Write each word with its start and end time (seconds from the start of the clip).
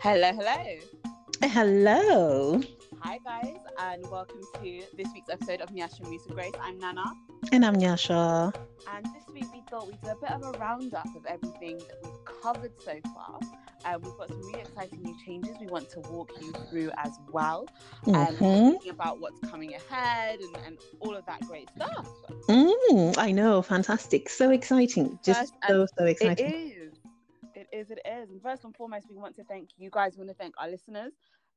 Hello, 0.00 0.30
hello. 0.32 0.78
Hello. 1.42 2.60
Hi, 3.00 3.18
guys, 3.24 3.56
and 3.78 4.04
welcome 4.10 4.40
to 4.62 4.82
this 4.96 5.06
week's 5.14 5.28
episode 5.30 5.60
of 5.60 5.70
Nyasha 5.70 6.08
Musa 6.08 6.30
Grace. 6.30 6.52
I'm 6.60 6.78
Nana, 6.78 7.04
And 7.52 7.64
I'm 7.64 7.76
Nyasha. 7.76 8.52
and 8.94 9.04
this 9.06 9.24
week 9.32 9.44
we 9.52 9.62
thought 9.70 9.86
we'd 9.86 10.00
do 10.00 10.08
a 10.08 10.16
bit 10.16 10.30
of 10.30 10.42
a 10.42 10.58
roundup 10.58 11.06
of 11.16 11.24
everything 11.26 11.78
that 11.78 11.96
we've 12.02 12.24
covered 12.42 12.72
so 12.80 12.98
far. 13.14 13.38
Um, 13.84 14.02
we've 14.02 14.16
got 14.16 14.28
some 14.28 14.40
really 14.42 14.60
exciting 14.60 15.00
new 15.02 15.14
changes 15.24 15.56
we 15.60 15.66
want 15.68 15.88
to 15.90 16.00
walk 16.00 16.32
you 16.40 16.52
through 16.68 16.90
as 16.98 17.12
well. 17.30 17.66
Um, 18.06 18.14
Mhm. 18.14 18.70
Thinking 18.72 18.90
about 18.90 19.20
what's 19.20 19.38
coming 19.48 19.74
ahead 19.74 20.40
and, 20.40 20.56
and 20.66 20.78
all 21.00 21.14
of 21.14 21.24
that 21.26 21.40
great 21.42 21.68
stuff. 21.76 22.08
Mm, 22.48 23.16
I 23.18 23.30
know, 23.30 23.62
fantastic. 23.62 24.28
So 24.28 24.50
exciting. 24.50 25.18
Just 25.24 25.40
First, 25.40 25.54
so, 25.68 25.86
so 25.98 26.04
It 26.04 26.10
exciting. 26.10 26.72
Is. 27.72 27.90
It 27.90 28.00
is. 28.04 28.30
And 28.30 28.42
first 28.42 28.64
and 28.64 28.74
foremost, 28.74 29.06
we 29.10 29.16
want 29.16 29.36
to 29.36 29.44
thank 29.44 29.70
you 29.76 29.90
guys. 29.90 30.14
We 30.16 30.24
want 30.24 30.30
to 30.36 30.42
thank 30.42 30.54
our 30.58 30.68
listeners. 30.68 31.12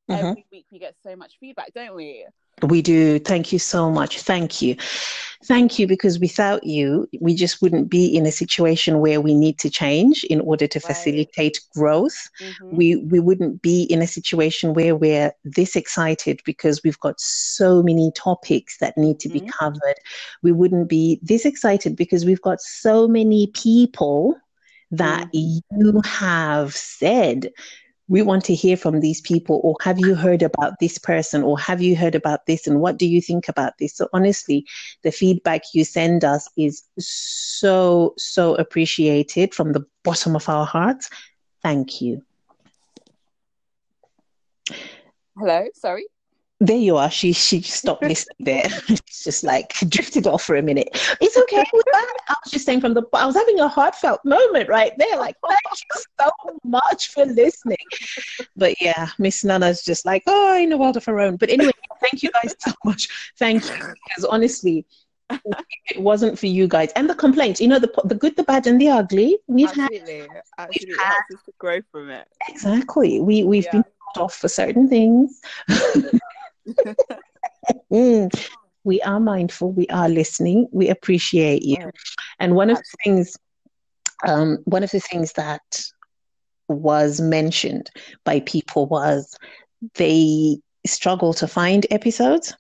Mhm. 0.09 0.17
Every 0.17 0.45
week 0.52 0.65
we 0.71 0.79
get 0.79 0.95
so 1.02 1.15
much 1.15 1.38
feedback, 1.39 1.73
don't 1.73 1.95
we? 1.95 2.25
We 2.63 2.81
do. 2.81 3.17
Thank 3.19 3.52
you 3.53 3.59
so 3.59 3.89
much. 3.89 4.21
Thank 4.21 4.61
you. 4.61 4.75
Thank 5.45 5.79
you, 5.79 5.88
because 5.88 6.19
without 6.19 6.63
you, 6.63 7.07
we 7.19 7.33
just 7.33 7.61
wouldn't 7.61 7.89
be 7.89 8.05
in 8.16 8.25
a 8.27 8.31
situation 8.31 8.99
where 8.99 9.19
we 9.21 9.33
need 9.33 9.57
to 9.59 9.69
change 9.69 10.23
in 10.25 10.39
order 10.41 10.67
to 10.67 10.79
Right. 10.79 10.95
facilitate 10.95 11.59
growth. 11.75 12.30
Mhm. 12.39 12.73
We 12.73 12.95
we 12.97 13.19
wouldn't 13.19 13.61
be 13.63 13.83
in 13.83 14.02
a 14.03 14.07
situation 14.07 14.73
where 14.75 14.95
we're 14.95 15.31
this 15.43 15.75
excited 15.75 16.41
because 16.45 16.83
we've 16.83 16.99
got 16.99 17.19
so 17.19 17.81
many 17.81 18.11
topics 18.16 18.77
that 18.80 18.97
need 18.97 19.19
to 19.21 19.30
be 19.30 19.41
Mhm. 19.41 19.49
covered. 19.49 19.97
We 20.43 20.52
wouldn't 20.52 20.88
be 20.89 21.19
this 21.23 21.45
excited 21.45 21.95
because 21.95 22.25
we've 22.25 22.41
got 22.41 22.61
so 22.61 23.07
many 23.07 23.47
people 23.47 24.35
that 24.91 25.27
mm. 25.34 25.62
you 25.72 26.02
have 26.05 26.76
said 26.76 27.52
we 28.08 28.22
want 28.22 28.44
to 28.44 28.54
hear 28.54 28.76
from 28.76 29.00
these 29.00 29.22
people 29.22 29.62
or 29.64 29.76
have 29.81 29.98
you 29.98 30.16
heard 30.16 30.41
about 30.41 30.73
this 30.81 30.98
person 30.98 31.44
or 31.44 31.58
have 31.58 31.81
you 31.81 31.95
heard 31.95 32.14
about 32.14 32.45
this 32.45 32.67
and 32.67 32.81
what 32.81 32.98
do 32.98 33.08
you 33.08 33.22
think 33.22 33.48
about 33.48 33.78
this 33.78 33.95
so 33.95 34.08
honestly 34.11 34.66
the 35.03 35.11
feedback 35.11 35.61
you 35.73 35.86
send 35.86 36.25
us 36.25 36.50
is 36.58 36.83
so 37.00 38.14
so 38.17 38.56
appreciated 38.56 39.53
from 39.53 39.72
the 39.72 39.86
bottom 40.03 40.36
of 40.36 40.50
our 40.50 40.66
hearts 40.66 41.09
thank 41.64 42.02
you 42.02 42.22
Hello. 45.38 45.66
Sorry. 45.73 46.05
There 46.62 46.78
you 46.78 46.95
are. 46.95 47.09
She 47.12 47.34
she 47.34 47.62
stopped 47.62 48.04
listening 48.12 48.38
there. 48.52 48.70
It's 48.90 49.23
just 49.26 49.44
like 49.44 49.73
drifted 49.90 50.26
off 50.28 50.44
for 50.44 50.56
a 50.56 50.62
minute. 50.62 50.90
It's 51.20 51.38
okay. 51.38 51.64
With 51.73 51.86
that 51.92 52.14
i 52.30 52.36
was 52.45 52.52
just 52.52 52.66
saying 52.66 52.80
from 52.81 52.94
the 52.94 53.04
i 53.14 53.26
was 53.26 53.36
having 53.36 53.59
a 53.59 53.67
heartfelt 53.67 54.22
moment 54.23 54.70
right 54.70 54.94
there 54.98 55.17
like 55.17 55.36
thank 55.48 55.62
you 55.84 56.02
so 56.22 56.30
much 56.64 57.09
for 57.14 57.26
listening. 57.26 57.86
But 58.56 58.73
yeah 58.82 59.09
miss 59.20 59.44
nana's 59.44 59.82
just 59.84 60.06
like 60.06 60.23
oh 60.28 60.56
in 60.58 60.72
a 60.72 60.78
world 60.78 60.98
of 60.98 61.06
her 61.06 61.20
own. 61.20 61.36
But 61.36 61.50
anyway 61.50 61.72
thank 62.00 62.23
you 62.23 62.30
guys 62.32 62.56
so 62.59 62.72
much. 62.86 63.09
Thank 63.38 63.66
you. 63.67 63.76
Because 64.08 64.26
honestly 64.26 64.86
if 65.30 65.64
it 65.95 66.02
wasn't 66.02 66.38
for 66.38 66.48
you 66.48 66.67
guys 66.67 66.89
and 66.95 67.09
the 67.09 67.16
complaints 67.16 67.59
you 67.62 67.67
know 67.67 67.80
the 67.80 67.92
the 68.06 68.16
good 68.16 68.36
the 68.36 68.44
bad 68.44 68.67
and 68.67 68.80
the 68.82 68.89
ugly 68.89 69.38
we've 69.48 69.72
had 69.72 69.92
Absolutely. 69.92 70.28
Absolutely. 70.58 70.94
It 70.94 71.00
had- 71.00 71.14
helps 71.14 71.36
us 71.36 71.44
to 71.45 71.54
grow 71.58 71.80
from 71.92 72.09
it. 72.09 72.28
exactly. 72.50 73.20
We 73.20 73.44
we've 73.44 73.66
Yeah. 73.66 73.72
been 73.82 73.86
off 74.17 74.36
for 74.36 74.50
certain 74.50 74.89
things 74.89 75.39
Mm. 77.92 78.30
We 78.84 79.02
are 79.02 79.20
mindful. 79.20 79.72
We 79.72 79.88
are 79.88 80.09
listening. 80.09 80.67
We 80.72 80.90
appreciate 80.90 81.64
you. 81.64 81.78
And 82.40 82.56
one 82.56 82.70
of 82.70 82.78
the 82.78 82.98
things, 83.04 83.36
um, 84.28 84.58
one 84.66 84.84
of 84.84 84.92
the 84.92 85.00
things 85.00 85.34
that 85.34 85.62
was 86.67 87.22
mentioned 87.22 87.89
by 88.23 88.39
people 88.42 88.88
was 88.88 89.38
they 89.95 90.58
struggle 90.86 91.34
to 91.34 91.48
find 91.48 91.86
episodes 91.92 92.56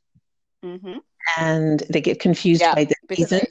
hmm 0.63 0.97
and 1.37 1.83
they 1.89 2.01
get 2.01 2.19
confused 2.19 2.61
Yeah, 2.61 2.75
by 2.75 2.85
the 2.85 2.95
season. 3.15 3.39
it, 3.39 3.49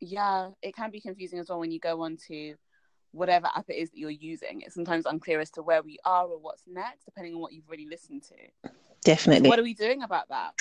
yeah, 0.00 0.50
it 0.62 0.74
can 0.74 0.90
be 0.90 1.00
confusing 1.00 1.38
as 1.38 1.48
well 1.48 1.60
when 1.60 1.70
you 1.70 1.78
go 1.78 2.02
on 2.02 2.16
to 2.28 2.54
whatever 3.12 3.48
app 3.54 3.68
it 3.68 3.76
is 3.76 3.90
that 3.90 3.98
you're 3.98 4.10
using. 4.10 4.62
It's 4.62 4.74
sometimes 4.74 5.06
unclear 5.06 5.40
as 5.40 5.50
to 5.52 5.62
where 5.62 5.82
we 5.82 5.98
are 6.04 6.26
or 6.26 6.38
what's 6.38 6.62
next, 6.66 7.04
depending 7.04 7.34
on 7.34 7.40
what 7.40 7.52
you've 7.52 7.68
really 7.68 7.86
listened 7.86 8.22
to. 8.24 8.34
So 8.64 8.70
Definitely. 9.04 9.48
what 9.48 9.58
are 9.58 9.64
we 9.64 9.74
doing 9.74 10.02
about 10.02 10.28
that? 10.28 10.54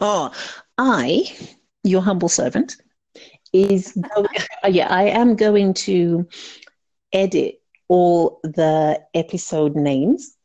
I, 0.78 1.36
your 1.84 2.02
humble 2.02 2.28
servant, 2.28 2.76
is 3.52 3.92
going, 4.14 4.28
yeah, 4.68 4.88
I 4.88 5.04
am 5.04 5.36
going 5.36 5.74
to 5.74 6.28
edit 7.12 7.60
all 7.88 8.40
the 8.42 9.00
episode 9.14 9.76
names. 9.76 10.35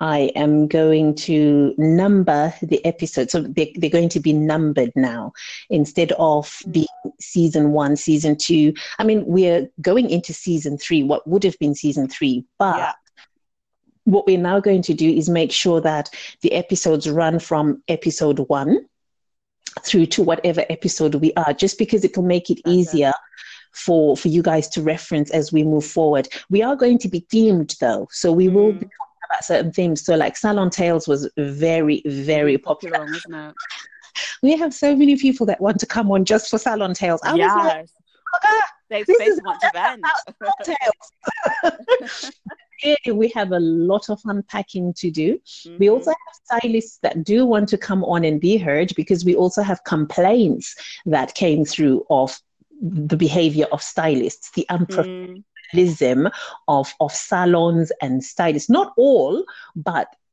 I 0.00 0.32
am 0.34 0.66
going 0.66 1.14
to 1.16 1.72
number 1.78 2.52
the 2.62 2.84
episodes. 2.84 3.32
So 3.32 3.40
they, 3.42 3.72
they're 3.76 3.90
going 3.90 4.08
to 4.10 4.20
be 4.20 4.32
numbered 4.32 4.90
now 4.96 5.32
instead 5.70 6.12
of 6.12 6.46
Mm. 6.66 6.72
being 6.72 7.12
season 7.20 7.72
one, 7.72 7.96
season 7.96 8.36
two. 8.36 8.74
I 8.98 9.04
mean, 9.04 9.24
we're 9.26 9.68
going 9.80 10.10
into 10.10 10.32
season 10.32 10.78
three, 10.78 11.02
what 11.02 11.26
would 11.28 11.44
have 11.44 11.58
been 11.58 11.74
season 11.74 12.08
three, 12.08 12.44
but 12.58 12.76
Yeah. 12.78 12.92
what 14.04 14.26
we're 14.26 14.36
now 14.38 14.60
going 14.60 14.82
to 14.82 14.94
do 14.94 15.08
is 15.08 15.28
make 15.28 15.52
sure 15.52 15.80
that 15.80 16.10
the 16.42 16.52
episodes 16.52 17.08
run 17.08 17.38
from 17.38 17.82
episode 17.88 18.40
one 18.48 18.86
through 19.84 20.06
to 20.06 20.22
whatever 20.22 20.64
episode 20.70 21.14
we 21.16 21.32
are, 21.34 21.52
just 21.52 21.78
because 21.78 22.04
it 22.04 22.16
will 22.16 22.24
make 22.24 22.50
it 22.50 22.58
That's 22.64 22.74
it. 22.76 22.78
easier 22.78 23.12
for 23.72 24.16
for 24.16 24.28
you 24.28 24.40
guys 24.42 24.68
to 24.68 24.82
reference 24.82 25.30
as 25.30 25.52
we 25.52 25.64
move 25.64 25.84
forward. 25.84 26.28
We 26.50 26.62
are 26.62 26.76
going 26.76 26.98
to 26.98 27.08
be 27.08 27.22
themed 27.32 27.76
though, 27.78 28.08
so 28.12 28.30
we 28.32 28.48
will 28.48 28.72
be 28.72 28.86
Mm. 28.86 28.90
talking 28.98 29.13
about 29.30 29.44
certain 29.44 29.72
themes. 29.72 30.04
So 30.04 30.16
like 30.16 30.36
Salon 30.36 30.70
Tales 30.70 31.06
was 31.08 31.30
very 31.36 32.02
very 32.06 32.58
popular. 32.58 32.98
one, 33.00 33.12
wasn't 33.12 33.34
it? 33.34 33.54
We 34.42 34.56
have 34.56 34.72
so 34.72 34.94
many 34.94 35.16
people 35.16 35.46
that 35.46 35.60
want 35.60 35.80
to 35.80 35.86
come 35.86 36.10
on 36.12 36.24
just 36.24 36.50
for 36.50 36.58
Salon 36.58 36.94
Tales. 36.94 37.20
I 37.24 37.32
was 37.32 37.38
like, 37.64 37.76
yes. 37.76 37.92
"Ah, 38.44 38.62
Safe 38.90 39.06
this 39.06 39.16
space 39.16 39.28
is 39.30 39.38
to 39.38 39.44
watch 39.44 39.60
events. 39.62 40.08
Salon 40.38 40.76
Tales. 41.62 42.32
Clearly, 42.80 43.18
we 43.18 43.28
have 43.28 43.52
a 43.52 43.60
lot 43.60 44.10
of 44.10 44.20
unpacking 44.24 44.92
to 44.94 45.10
do. 45.10 45.40
We 45.78 45.88
also 45.88 46.10
have 46.10 46.60
stylists 46.60 46.98
that 46.98 47.24
do 47.24 47.46
want 47.46 47.68
to 47.70 47.78
come 47.78 48.04
on 48.04 48.24
and 48.24 48.40
be 48.40 48.56
heard 48.56 48.92
because 48.96 49.24
we 49.24 49.34
also 49.34 49.62
have 49.62 49.82
complaints 49.84 50.74
that 51.06 51.34
came 51.34 51.64
through 51.64 52.04
of 52.10 52.38
the 52.82 53.16
behavior 53.16 53.66
of 53.72 53.82
stylists, 53.82 54.50
the 54.50 54.66
unprofessionalism 54.70 55.36
Mm, 55.36 55.44
of, 55.78 56.18
of 56.58 56.66
salons 56.68 57.48
and 57.58 57.78
stylists. 57.78 58.36
Not 58.36 58.92
all, 58.96 59.44
but 59.76 59.84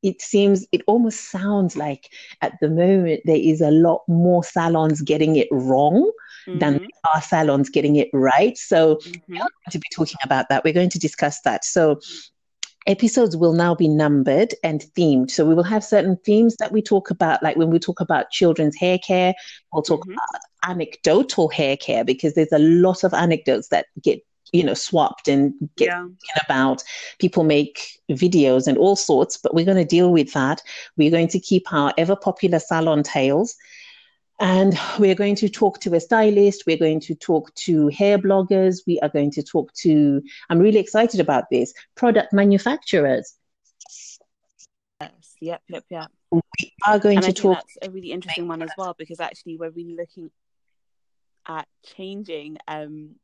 it 0.03 0.21
seems, 0.21 0.65
it 0.71 0.81
almost 0.87 1.29
sounds 1.29 1.75
like 1.75 2.09
at 2.41 2.53
the 2.61 2.69
moment 2.69 3.21
there 3.25 3.35
is 3.35 3.61
a 3.61 3.71
lot 3.71 4.01
more 4.07 4.43
salons 4.43 5.01
getting 5.01 5.35
it 5.35 5.47
wrong 5.51 6.11
than 6.53 6.73
mhm, 6.73 6.79
there 6.79 7.13
are 7.15 7.21
salons 7.21 7.69
getting 7.69 7.95
it 7.95 8.09
right. 8.13 8.57
So 8.57 8.99
mhm. 9.05 9.41
We're 9.43 9.49
going 9.65 9.71
to 9.71 9.79
be 9.79 9.87
talking 9.95 10.17
about 10.23 10.49
that. 10.49 10.63
We're 10.63 10.73
going 10.73 10.89
to 10.89 10.99
discuss 10.99 11.41
that. 11.41 11.63
So 11.65 11.99
episodes 12.87 13.37
will 13.37 13.53
now 13.53 13.75
be 13.75 13.87
numbered 13.87 14.53
and 14.63 14.81
themed. 14.97 15.29
So 15.31 15.45
we 15.45 15.53
will 15.53 15.63
have 15.63 15.83
certain 15.83 16.17
themes 16.25 16.55
that 16.57 16.71
we 16.71 16.81
talk 16.81 17.09
about, 17.11 17.41
like 17.43 17.55
when 17.55 17.69
we 17.69 17.79
talk 17.79 17.99
about 17.99 18.31
children's 18.31 18.75
hair 18.75 18.97
care, 18.97 19.33
we'll 19.71 19.83
talk 19.83 20.05
Mhm. 20.05 20.13
about 20.13 20.41
anecdotal 20.71 21.49
hair 21.49 21.77
care 21.77 22.03
because 22.03 22.33
there's 22.33 22.51
a 22.51 22.59
lot 22.59 23.03
of 23.03 23.13
anecdotes 23.13 23.69
that 23.69 23.85
get 24.03 24.19
you 24.51 24.63
know 24.63 24.73
swapped 24.73 25.27
and 25.27 25.53
get 25.77 25.87
Yeah. 25.87 26.07
about 26.45 26.83
people 27.19 27.43
make 27.43 27.99
videos 28.09 28.67
and 28.67 28.77
all 28.77 28.95
sorts 28.95 29.37
but 29.37 29.53
we're 29.53 29.65
going 29.65 29.77
to 29.77 29.85
deal 29.85 30.11
with 30.11 30.33
that 30.33 30.61
we're 30.97 31.11
going 31.11 31.29
to 31.29 31.39
keep 31.39 31.71
our 31.71 31.93
ever 31.97 32.15
popular 32.15 32.59
salon 32.59 33.03
tales 33.03 33.55
and 34.39 34.77
we're 34.99 35.15
going 35.15 35.35
to 35.35 35.47
talk 35.49 35.79
to 35.81 35.93
a 35.95 35.99
stylist 35.99 36.63
we're 36.67 36.77
going 36.77 36.99
to 36.99 37.15
talk 37.15 37.53
to 37.55 37.87
hair 37.89 38.17
bloggers 38.17 38.81
we 38.87 38.99
are 38.99 39.09
going 39.09 39.31
to 39.31 39.43
talk 39.43 39.71
to 39.73 40.21
i'm 40.49 40.59
really 40.59 40.79
excited 40.79 41.19
about 41.19 41.45
this 41.49 41.73
product 41.95 42.33
manufacturers 42.33 43.35
Yes. 44.99 45.35
Yep. 45.41 45.61
Yep. 45.69 45.83
Yep. 45.89 46.11
we 46.31 46.73
are 46.85 46.99
going 46.99 47.17
and 47.17 47.25
to 47.25 47.33
talk 47.33 47.57
that's 47.57 47.77
a 47.81 47.89
really 47.89 48.11
interesting 48.11 48.47
one 48.47 48.61
as 48.61 48.69
well 48.77 48.95
because 48.97 49.19
actually 49.19 49.57
we're 49.57 49.71
really 49.71 49.95
looking 49.95 50.29
at 51.47 51.67
changing 51.83 52.57
um 52.67 53.15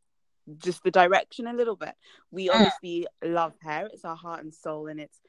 just 0.57 0.83
the 0.83 0.91
direction 0.91 1.47
a 1.47 1.53
little 1.53 1.75
bit. 1.75 1.95
We 2.31 2.47
Mm. 2.47 2.55
obviously 2.55 3.07
love 3.23 3.53
hair; 3.61 3.87
it's 3.91 4.05
our 4.05 4.15
heart 4.15 4.43
and 4.43 4.53
soul, 4.53 4.87
and 4.87 4.99
it's 4.99 5.19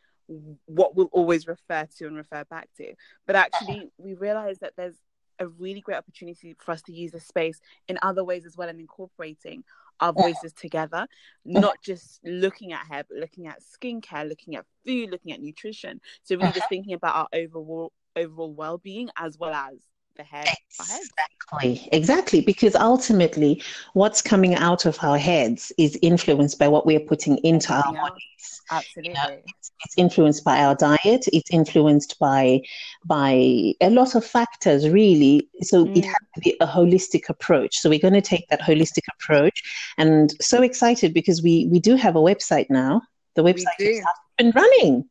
what 0.66 0.94
we'll 0.94 1.06
always 1.06 1.46
refer 1.46 1.86
to 1.96 2.06
and 2.06 2.16
refer 2.16 2.44
back 2.44 2.68
to. 2.76 2.94
But 3.26 3.36
actually, 3.36 3.90
we 3.98 4.14
realize 4.14 4.58
that 4.58 4.74
there's 4.76 4.96
a 5.40 5.46
really 5.48 5.80
great 5.80 5.96
opportunity 5.96 6.54
for 6.58 6.72
us 6.72 6.82
to 6.82 6.92
use 6.92 7.12
this 7.12 7.26
space 7.26 7.60
in 7.86 7.98
other 8.02 8.24
ways 8.24 8.44
as 8.44 8.56
well, 8.56 8.68
and 8.68 8.80
incorporating 8.80 9.64
our 10.00 10.12
voices 10.12 10.52
together, 10.52 11.06
not 11.44 11.80
just 11.82 12.20
looking 12.24 12.72
at 12.72 12.86
hair, 12.86 13.04
but 13.08 13.18
looking 13.18 13.46
at 13.46 13.60
skincare, 13.62 14.28
looking 14.28 14.54
at 14.56 14.66
food, 14.84 15.10
looking 15.10 15.32
at 15.32 15.40
nutrition. 15.40 16.00
So 16.22 16.36
really 16.36 16.52
just 16.52 16.68
thinking 16.68 16.94
about 16.94 17.16
our 17.16 17.28
overall 17.32 17.92
overall 18.16 18.52
well-being 18.52 19.10
as 19.16 19.38
well 19.38 19.54
as 19.54 19.78
hair. 20.22 20.44
Exactly, 20.80 21.88
exactly. 21.92 22.40
Because 22.40 22.74
ultimately, 22.74 23.62
what's 23.94 24.22
coming 24.22 24.54
out 24.54 24.86
of 24.86 24.98
our 25.02 25.18
heads 25.18 25.72
is 25.78 25.98
influenced 26.02 26.58
by 26.58 26.68
what 26.68 26.86
we 26.86 26.96
are 26.96 27.00
putting 27.00 27.38
into 27.38 27.72
our 27.72 27.92
bodies. 27.92 28.22
Absolutely. 28.70 29.10
You 29.10 29.14
know, 29.14 29.38
it's, 29.46 29.70
it's, 29.84 29.94
influenced 29.96 30.44
by 30.44 30.62
our 30.62 30.74
diet. 30.74 31.26
It's 31.32 31.50
influenced 31.50 32.18
by 32.18 32.60
by 33.04 33.74
a 33.80 33.90
lot 33.90 34.14
of 34.14 34.24
factors, 34.24 34.88
really. 34.88 35.48
So 35.62 35.84
mm. 35.84 35.96
it 35.96 36.04
has 36.04 36.16
to 36.34 36.40
be 36.40 36.56
a 36.60 36.66
holistic 36.66 37.28
approach. 37.28 37.76
So 37.78 37.88
we're 37.88 37.98
going 37.98 38.14
to 38.14 38.20
take 38.20 38.48
that 38.48 38.60
holistic 38.60 39.04
approach, 39.14 39.62
and 39.96 40.34
so 40.40 40.62
excited 40.62 41.14
because 41.14 41.42
we 41.42 41.68
we 41.70 41.80
do 41.80 41.96
have 41.96 42.16
a 42.16 42.20
website 42.20 42.68
now. 42.68 43.02
The 43.34 43.42
website 43.42 43.80
is 43.80 44.00
up 44.00 44.16
and 44.38 44.54
running. 44.54 45.08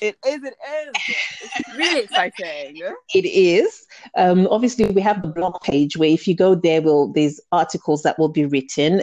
It 0.00 0.16
is, 0.26 0.42
it 0.42 0.54
is. 0.54 1.14
It's 1.56 1.68
really 1.76 2.00
exciting. 2.00 2.80
It 3.14 3.24
is. 3.26 3.86
Um, 4.16 4.46
obviously, 4.50 4.86
we 4.86 5.02
have 5.02 5.22
the 5.22 5.28
blog 5.28 5.60
page 5.62 5.96
where 5.96 6.08
if 6.08 6.26
you 6.26 6.34
go 6.34 6.54
there, 6.54 6.80
will 6.80 7.12
there's 7.12 7.40
articles 7.52 8.02
that 8.02 8.18
will 8.18 8.28
be 8.28 8.46
written. 8.46 9.02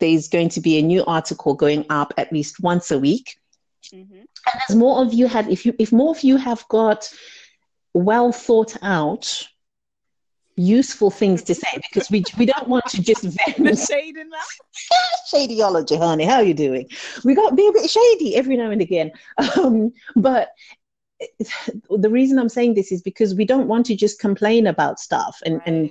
There's 0.00 0.28
going 0.28 0.48
to 0.50 0.60
be 0.60 0.78
a 0.78 0.82
new 0.82 1.04
article 1.04 1.54
going 1.54 1.84
up 1.90 2.14
at 2.16 2.32
least 2.32 2.60
once 2.60 2.90
a 2.90 2.98
week. 2.98 3.38
Mm-hmm. 3.92 4.14
And 4.14 4.62
as 4.68 4.76
more 4.76 5.02
of 5.04 5.12
you 5.12 5.26
had, 5.26 5.48
if 5.48 5.66
you 5.66 5.74
if 5.78 5.92
more 5.92 6.12
of 6.12 6.22
you 6.22 6.36
have 6.36 6.66
got 6.68 7.12
well 7.94 8.32
thought 8.32 8.76
out 8.82 9.46
useful 10.58 11.10
things 11.10 11.42
to 11.44 11.54
say 11.54 11.68
because 11.90 12.10
we 12.10 12.24
we 12.36 12.46
don't 12.46 12.68
want 12.68 12.86
to 12.86 13.02
just 13.02 13.22
vent. 13.22 13.78
shade 13.78 14.16
in 14.16 14.28
that. 14.30 14.46
Shadyology, 15.32 15.98
honey. 15.98 16.24
How 16.24 16.36
are 16.36 16.42
you 16.42 16.54
doing? 16.54 16.88
We 17.24 17.34
got 17.34 17.50
to 17.50 17.54
be 17.54 17.66
a 17.66 17.72
bit 17.72 17.90
shady 17.90 18.36
every 18.36 18.56
now 18.56 18.70
and 18.70 18.82
again. 18.82 19.12
Um, 19.58 19.92
but 20.14 20.50
the 21.90 22.10
reason 22.10 22.38
I'm 22.38 22.48
saying 22.48 22.74
this 22.74 22.92
is 22.92 23.02
because 23.02 23.34
we 23.34 23.44
don't 23.44 23.66
want 23.66 23.86
to 23.86 23.96
just 23.96 24.20
complain 24.20 24.66
about 24.66 25.00
stuff 25.00 25.40
and, 25.44 25.60
and 25.66 25.90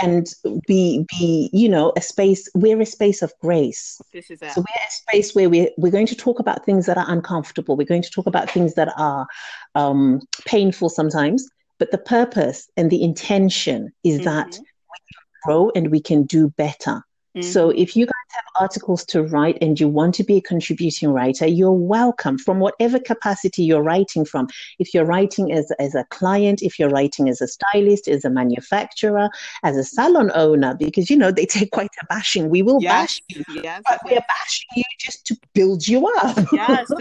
and 0.00 0.26
be 0.66 1.04
be 1.08 1.50
you 1.52 1.68
know 1.68 1.92
a 1.96 2.00
space 2.00 2.48
we're 2.54 2.80
a 2.80 2.86
space 2.86 3.22
of 3.22 3.32
grace 3.40 4.00
this 4.12 4.30
is 4.30 4.40
it. 4.40 4.52
so 4.52 4.60
we're 4.60 4.86
a 4.86 4.90
space 4.90 5.34
where 5.34 5.50
we're, 5.50 5.68
we're 5.76 5.92
going 5.92 6.06
to 6.06 6.16
talk 6.16 6.38
about 6.38 6.64
things 6.64 6.86
that 6.86 6.96
are 6.96 7.04
uncomfortable 7.08 7.76
we're 7.76 7.86
going 7.86 8.02
to 8.02 8.10
talk 8.10 8.26
about 8.26 8.50
things 8.50 8.74
that 8.74 8.92
are 8.96 9.26
um, 9.74 10.20
painful 10.46 10.88
sometimes 10.88 11.46
but 11.78 11.90
the 11.90 11.98
purpose 11.98 12.68
and 12.76 12.90
the 12.90 13.02
intention 13.02 13.92
is 14.04 14.16
mm-hmm. 14.16 14.24
that 14.24 14.46
we 14.46 14.98
can 15.12 15.22
grow 15.44 15.70
and 15.74 15.90
we 15.90 16.00
can 16.00 16.24
do 16.24 16.50
better. 16.50 17.02
Mm-hmm. 17.36 17.48
So 17.48 17.70
if 17.70 17.96
you 17.96 18.04
guys 18.04 18.12
have 18.32 18.44
articles 18.60 19.06
to 19.06 19.22
write 19.22 19.56
and 19.62 19.80
you 19.80 19.88
want 19.88 20.14
to 20.16 20.24
be 20.24 20.36
a 20.36 20.40
contributing 20.42 21.10
writer, 21.10 21.46
you're 21.46 21.72
welcome 21.72 22.36
from 22.36 22.60
whatever 22.60 22.98
capacity 22.98 23.62
you're 23.64 23.82
writing 23.82 24.26
from. 24.26 24.48
If 24.78 24.92
you're 24.92 25.06
writing 25.06 25.50
as, 25.50 25.72
as 25.78 25.94
a 25.94 26.04
client, 26.10 26.60
if 26.60 26.78
you're 26.78 26.90
writing 26.90 27.30
as 27.30 27.40
a 27.40 27.48
stylist, 27.48 28.06
as 28.06 28.26
a 28.26 28.30
manufacturer, 28.30 29.30
as 29.62 29.78
a 29.78 29.84
salon 29.84 30.30
owner, 30.34 30.74
because 30.74 31.08
you 31.08 31.16
know 31.16 31.30
they 31.30 31.46
take 31.46 31.70
quite 31.70 31.90
a 32.02 32.06
bashing. 32.06 32.50
We 32.50 32.60
will 32.60 32.82
yes. 32.82 32.92
bash 32.92 33.20
you, 33.28 33.62
yes. 33.62 33.82
but 33.88 33.98
we're 34.04 34.20
bashing 34.28 34.68
you 34.76 34.84
just 35.00 35.26
to 35.28 35.36
build 35.54 35.88
you 35.88 36.06
up. 36.08 36.36
Yes, 36.52 36.86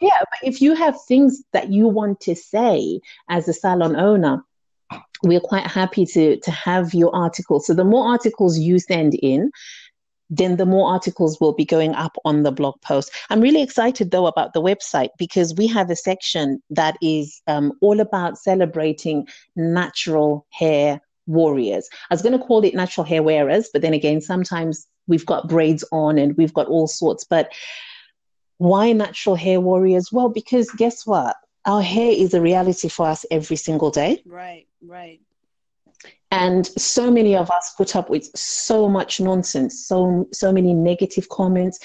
yeah, 0.00 0.18
but 0.20 0.48
if 0.48 0.60
you 0.60 0.74
have 0.74 0.96
things 1.06 1.42
that 1.52 1.70
you 1.70 1.88
want 1.88 2.20
to 2.20 2.34
say 2.34 3.00
as 3.28 3.48
a 3.48 3.52
salon 3.52 3.96
owner, 3.96 4.44
we're 5.22 5.40
quite 5.40 5.66
happy 5.66 6.04
to 6.06 6.38
to 6.38 6.50
have 6.50 6.94
your 6.94 7.14
articles. 7.14 7.66
So 7.66 7.74
the 7.74 7.84
more 7.84 8.06
articles 8.08 8.58
you 8.58 8.78
send 8.78 9.14
in, 9.14 9.50
then 10.30 10.56
the 10.56 10.66
more 10.66 10.88
articles 10.88 11.38
will 11.40 11.52
be 11.52 11.64
going 11.64 11.94
up 11.94 12.16
on 12.24 12.42
the 12.42 12.50
blog 12.50 12.80
post. 12.80 13.12
I'm 13.30 13.40
really 13.40 13.62
excited 13.62 14.10
though 14.10 14.26
about 14.26 14.54
the 14.54 14.62
website 14.62 15.10
because 15.18 15.54
we 15.54 15.66
have 15.68 15.90
a 15.90 15.96
section 15.96 16.62
that 16.70 16.96
is 17.02 17.42
um, 17.46 17.72
all 17.80 18.00
about 18.00 18.38
celebrating 18.38 19.28
natural 19.56 20.46
hair 20.50 21.00
warriors. 21.26 21.88
I 22.10 22.14
was 22.14 22.22
going 22.22 22.38
to 22.38 22.44
call 22.44 22.64
it 22.64 22.74
natural 22.74 23.04
hair 23.04 23.22
wearers, 23.22 23.68
but 23.72 23.82
then 23.82 23.94
again, 23.94 24.20
sometimes 24.20 24.86
we've 25.06 25.26
got 25.26 25.48
braids 25.48 25.84
on 25.92 26.18
and 26.18 26.36
we've 26.36 26.54
got 26.54 26.66
all 26.66 26.86
sorts. 26.86 27.24
But 27.24 27.52
why 28.62 28.92
natural 28.92 29.34
hair 29.34 29.60
warriors? 29.60 30.12
Well, 30.12 30.28
because 30.28 30.70
guess 30.76 31.04
what? 31.04 31.34
Our 31.66 31.82
hair 31.82 32.12
is 32.12 32.32
a 32.32 32.40
reality 32.40 32.88
for 32.88 33.06
us 33.08 33.26
every 33.28 33.56
single 33.56 33.90
day. 33.90 34.22
Right, 34.24 34.68
right. 34.86 35.20
And 36.30 36.64
so 36.66 37.10
many 37.10 37.34
of 37.36 37.50
us 37.50 37.74
put 37.76 37.96
up 37.96 38.08
with 38.08 38.24
so 38.36 38.88
much 38.88 39.20
nonsense, 39.20 39.86
so 39.86 40.28
so 40.32 40.52
many 40.52 40.74
negative 40.74 41.28
comments. 41.28 41.80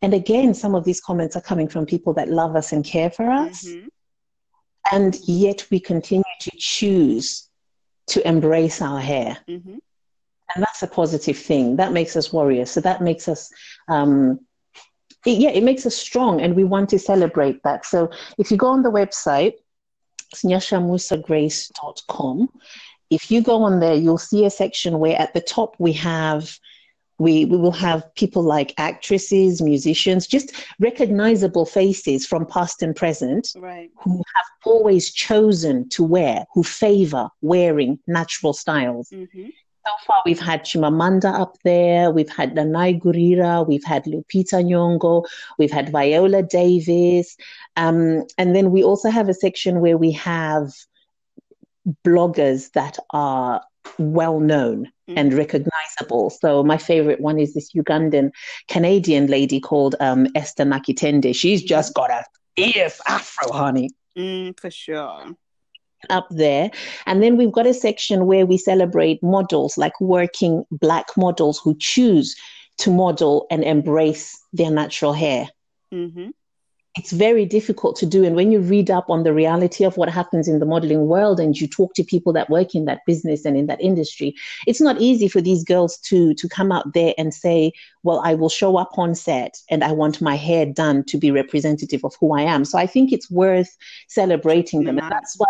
And 0.00 0.14
again, 0.14 0.54
some 0.54 0.76
of 0.76 0.84
these 0.84 1.00
comments 1.00 1.34
are 1.34 1.42
coming 1.42 1.68
from 1.68 1.86
people 1.86 2.12
that 2.14 2.28
love 2.28 2.54
us 2.54 2.72
and 2.72 2.84
care 2.84 3.10
for 3.10 3.28
us. 3.28 3.64
Mm-hmm. 3.64 3.88
And 4.92 5.18
yet 5.26 5.66
we 5.70 5.80
continue 5.80 6.36
to 6.40 6.50
choose 6.56 7.48
to 8.08 8.26
embrace 8.26 8.80
our 8.80 9.00
hair. 9.00 9.38
Mm-hmm. 9.48 9.78
And 10.54 10.62
that's 10.64 10.82
a 10.82 10.86
positive 10.86 11.38
thing. 11.38 11.76
That 11.76 11.92
makes 11.92 12.16
us 12.16 12.32
warriors. 12.32 12.70
So 12.70 12.80
that 12.80 13.02
makes 13.02 13.26
us 13.28 13.50
um, 13.88 14.40
it, 15.26 15.38
yeah, 15.38 15.50
it 15.50 15.62
makes 15.62 15.86
us 15.86 15.94
strong 15.96 16.40
and 16.40 16.56
we 16.56 16.64
want 16.64 16.90
to 16.90 16.98
celebrate 16.98 17.62
that. 17.62 17.86
So 17.86 18.10
if 18.38 18.50
you 18.50 18.56
go 18.56 18.66
on 18.68 18.82
the 18.82 18.90
website, 18.90 19.54
it's 20.30 20.42
nyashamusagrace.com. 20.42 22.48
If 23.10 23.30
you 23.30 23.42
go 23.42 23.62
on 23.62 23.80
there, 23.80 23.94
you'll 23.94 24.18
see 24.18 24.46
a 24.46 24.50
section 24.50 24.98
where 24.98 25.20
at 25.20 25.34
the 25.34 25.40
top 25.40 25.76
we 25.78 25.92
have 25.92 26.58
we, 27.18 27.44
we 27.44 27.56
will 27.56 27.72
have 27.72 28.12
people 28.16 28.42
like 28.42 28.74
actresses, 28.78 29.62
musicians, 29.62 30.26
just 30.26 30.66
recognizable 30.80 31.64
faces 31.64 32.26
from 32.26 32.44
past 32.46 32.82
and 32.82 32.96
present 32.96 33.52
right. 33.56 33.90
who 34.00 34.16
have 34.34 34.44
always 34.64 35.12
chosen 35.12 35.88
to 35.90 36.02
wear, 36.02 36.44
who 36.52 36.64
favor 36.64 37.28
wearing 37.40 38.00
natural 38.08 38.52
styles. 38.52 39.08
Mm-hmm. 39.10 39.50
So 39.84 39.92
far, 40.06 40.22
we've 40.24 40.38
had 40.38 40.64
Chimamanda 40.64 41.32
up 41.40 41.56
there, 41.64 42.12
we've 42.12 42.28
had 42.28 42.54
Danai 42.54 43.00
Gurira, 43.00 43.66
we've 43.66 43.82
had 43.82 44.04
Lupita 44.04 44.62
Nyong'o, 44.62 45.24
we've 45.58 45.72
had 45.72 45.90
Viola 45.90 46.42
Davis, 46.42 47.36
um, 47.76 48.24
and 48.38 48.54
then 48.54 48.70
we 48.70 48.84
also 48.84 49.10
have 49.10 49.28
a 49.28 49.34
section 49.34 49.80
where 49.80 49.98
we 49.98 50.12
have 50.12 50.70
bloggers 52.06 52.70
that 52.72 52.96
are 53.10 53.60
well 53.98 54.38
known 54.38 54.86
mm-hmm. 54.86 55.18
and 55.18 55.34
recognizable. 55.34 56.30
So 56.30 56.62
my 56.62 56.78
favorite 56.78 57.20
one 57.20 57.40
is 57.40 57.54
this 57.54 57.72
Ugandan 57.72 58.30
Canadian 58.68 59.26
lady 59.26 59.58
called 59.58 59.96
um, 59.98 60.28
Esther 60.36 60.64
Nakitende. 60.64 61.34
She's 61.34 61.60
just 61.60 61.92
got 61.94 62.10
a 62.10 62.24
fierce 62.54 63.00
afro, 63.08 63.52
honey. 63.52 63.90
Mm, 64.16 64.58
for 64.60 64.70
sure 64.70 65.34
up 66.10 66.26
there. 66.30 66.70
And 67.06 67.22
then 67.22 67.36
we've 67.36 67.52
got 67.52 67.66
a 67.66 67.74
section 67.74 68.26
where 68.26 68.46
we 68.46 68.58
celebrate 68.58 69.22
models, 69.22 69.78
like 69.78 70.00
working 70.00 70.64
Black 70.70 71.06
models 71.16 71.60
who 71.62 71.76
choose 71.78 72.36
to 72.78 72.90
model 72.90 73.46
and 73.50 73.64
embrace 73.64 74.38
their 74.52 74.70
natural 74.70 75.12
hair. 75.12 75.48
Mm-hmm. 75.92 76.30
It's 76.98 77.10
very 77.10 77.46
difficult 77.46 77.96
to 77.96 78.06
do. 78.06 78.22
And 78.22 78.36
when 78.36 78.52
you 78.52 78.60
read 78.60 78.90
up 78.90 79.08
on 79.08 79.22
the 79.22 79.32
reality 79.32 79.82
of 79.82 79.96
what 79.96 80.10
happens 80.10 80.46
in 80.46 80.58
the 80.58 80.66
modeling 80.66 81.06
world 81.06 81.40
and 81.40 81.58
you 81.58 81.66
talk 81.66 81.94
to 81.94 82.04
people 82.04 82.34
that 82.34 82.50
work 82.50 82.74
in 82.74 82.84
that 82.84 83.00
business 83.06 83.46
and 83.46 83.56
in 83.56 83.66
that 83.68 83.80
industry, 83.80 84.34
it's 84.66 84.80
not 84.80 85.00
easy 85.00 85.26
for 85.26 85.40
these 85.40 85.64
girls 85.64 85.96
to, 85.98 86.34
to 86.34 86.48
come 86.50 86.70
out 86.70 86.92
there 86.92 87.14
and 87.16 87.32
say, 87.32 87.72
well, 88.02 88.20
I 88.22 88.34
will 88.34 88.50
show 88.50 88.76
up 88.76 88.98
on 88.98 89.14
set 89.14 89.56
and 89.70 89.82
I 89.82 89.92
want 89.92 90.20
my 90.20 90.36
hair 90.36 90.66
done 90.66 91.02
to 91.04 91.16
be 91.16 91.30
representative 91.30 92.04
of 92.04 92.14
who 92.20 92.34
I 92.34 92.42
am. 92.42 92.66
So 92.66 92.76
I 92.76 92.86
think 92.86 93.10
it's 93.10 93.30
worth 93.30 93.74
celebrating 94.08 94.84
them. 94.84 94.98
And 94.98 95.10
that's 95.10 95.38
why 95.38 95.46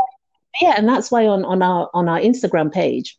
yeah, 0.60 0.74
and 0.76 0.88
that's 0.88 1.10
why 1.10 1.26
on, 1.26 1.44
on 1.44 1.62
our 1.62 1.90
on 1.94 2.08
our 2.08 2.20
Instagram 2.20 2.72
page, 2.72 3.18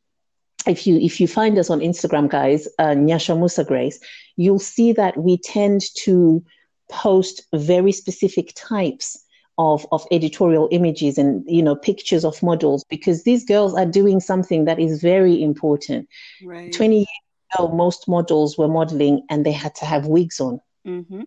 if 0.68 0.86
you 0.86 0.98
if 0.98 1.20
you 1.20 1.28
find 1.28 1.58
us 1.58 1.70
on 1.70 1.80
Instagram, 1.80 2.30
guys, 2.30 2.68
uh, 2.80 2.94
Nyasha 2.96 3.38
Musa 3.38 3.64
Grace, 3.64 4.00
you'll 4.36 4.60
see 4.60 4.94
that 4.94 5.18
we 5.18 5.38
tend 5.38 5.82
to 6.04 6.44
post 6.90 7.42
very 7.54 7.92
specific 7.92 8.54
types 8.56 9.24
of 9.58 9.86
of 9.92 10.06
editorial 10.12 10.68
images 10.72 11.18
and 11.18 11.44
you 11.48 11.62
know 11.62 11.76
pictures 11.76 12.26
of 12.26 12.42
models 12.42 12.84
because 12.90 13.24
these 13.24 13.46
girls 13.46 13.74
are 13.76 13.86
doing 13.86 14.20
something 14.20 14.66
that 14.66 14.80
is 14.80 15.02
very 15.02 15.42
important. 15.42 16.08
Right. 16.44 16.72
Twenty 16.72 16.98
years 16.98 17.08
ago, 17.56 17.68
most 17.70 18.08
models 18.08 18.58
were 18.58 18.68
modeling 18.68 19.26
and 19.30 19.46
they 19.46 19.52
had 19.52 19.76
to 19.76 19.86
have 19.86 20.06
wigs 20.06 20.40
on. 20.40 20.60
Mm-hmm. 20.86 21.22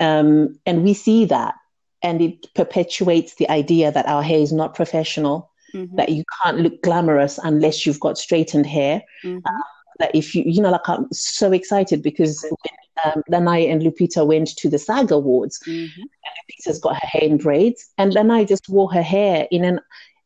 Um, 0.00 0.58
and 0.64 0.82
we 0.82 0.94
see 0.94 1.26
that 1.26 1.54
and 2.02 2.20
it 2.22 2.52
perpetuates 2.54 3.34
the 3.34 3.48
idea 3.50 3.92
that 3.92 4.06
our 4.06 4.22
hair 4.22 4.38
is 4.38 4.52
not 4.52 4.74
professional, 4.74 5.50
mm-hmm. 5.74 5.96
that 5.96 6.08
you 6.10 6.24
can't 6.42 6.58
look 6.58 6.82
glamorous 6.82 7.38
unless 7.42 7.84
you've 7.84 8.00
got 8.00 8.18
straightened 8.18 8.66
hair. 8.66 9.02
Mm-hmm. 9.24 9.46
Um, 9.46 9.62
that 10.00 10.14
if 10.14 10.34
you, 10.34 10.42
you 10.44 10.60
know, 10.60 10.70
like 10.70 10.88
I'm 10.88 11.06
so 11.12 11.52
excited 11.52 12.02
because 12.02 12.42
when 12.42 13.12
um, 13.12 13.22
Danai 13.30 13.70
and 13.70 13.82
Lupita 13.82 14.26
went 14.26 14.56
to 14.56 14.68
the 14.68 14.78
SAG 14.78 15.12
Awards, 15.12 15.60
mm-hmm. 15.66 16.02
Lupita's 16.02 16.78
got 16.80 16.94
her 16.94 17.06
hair 17.06 17.22
in 17.22 17.36
braids, 17.36 17.90
and 17.98 18.12
Danai 18.12 18.48
just 18.48 18.68
wore 18.68 18.92
her 18.92 19.02
hair 19.02 19.46
in 19.50 19.64
an, 19.64 19.80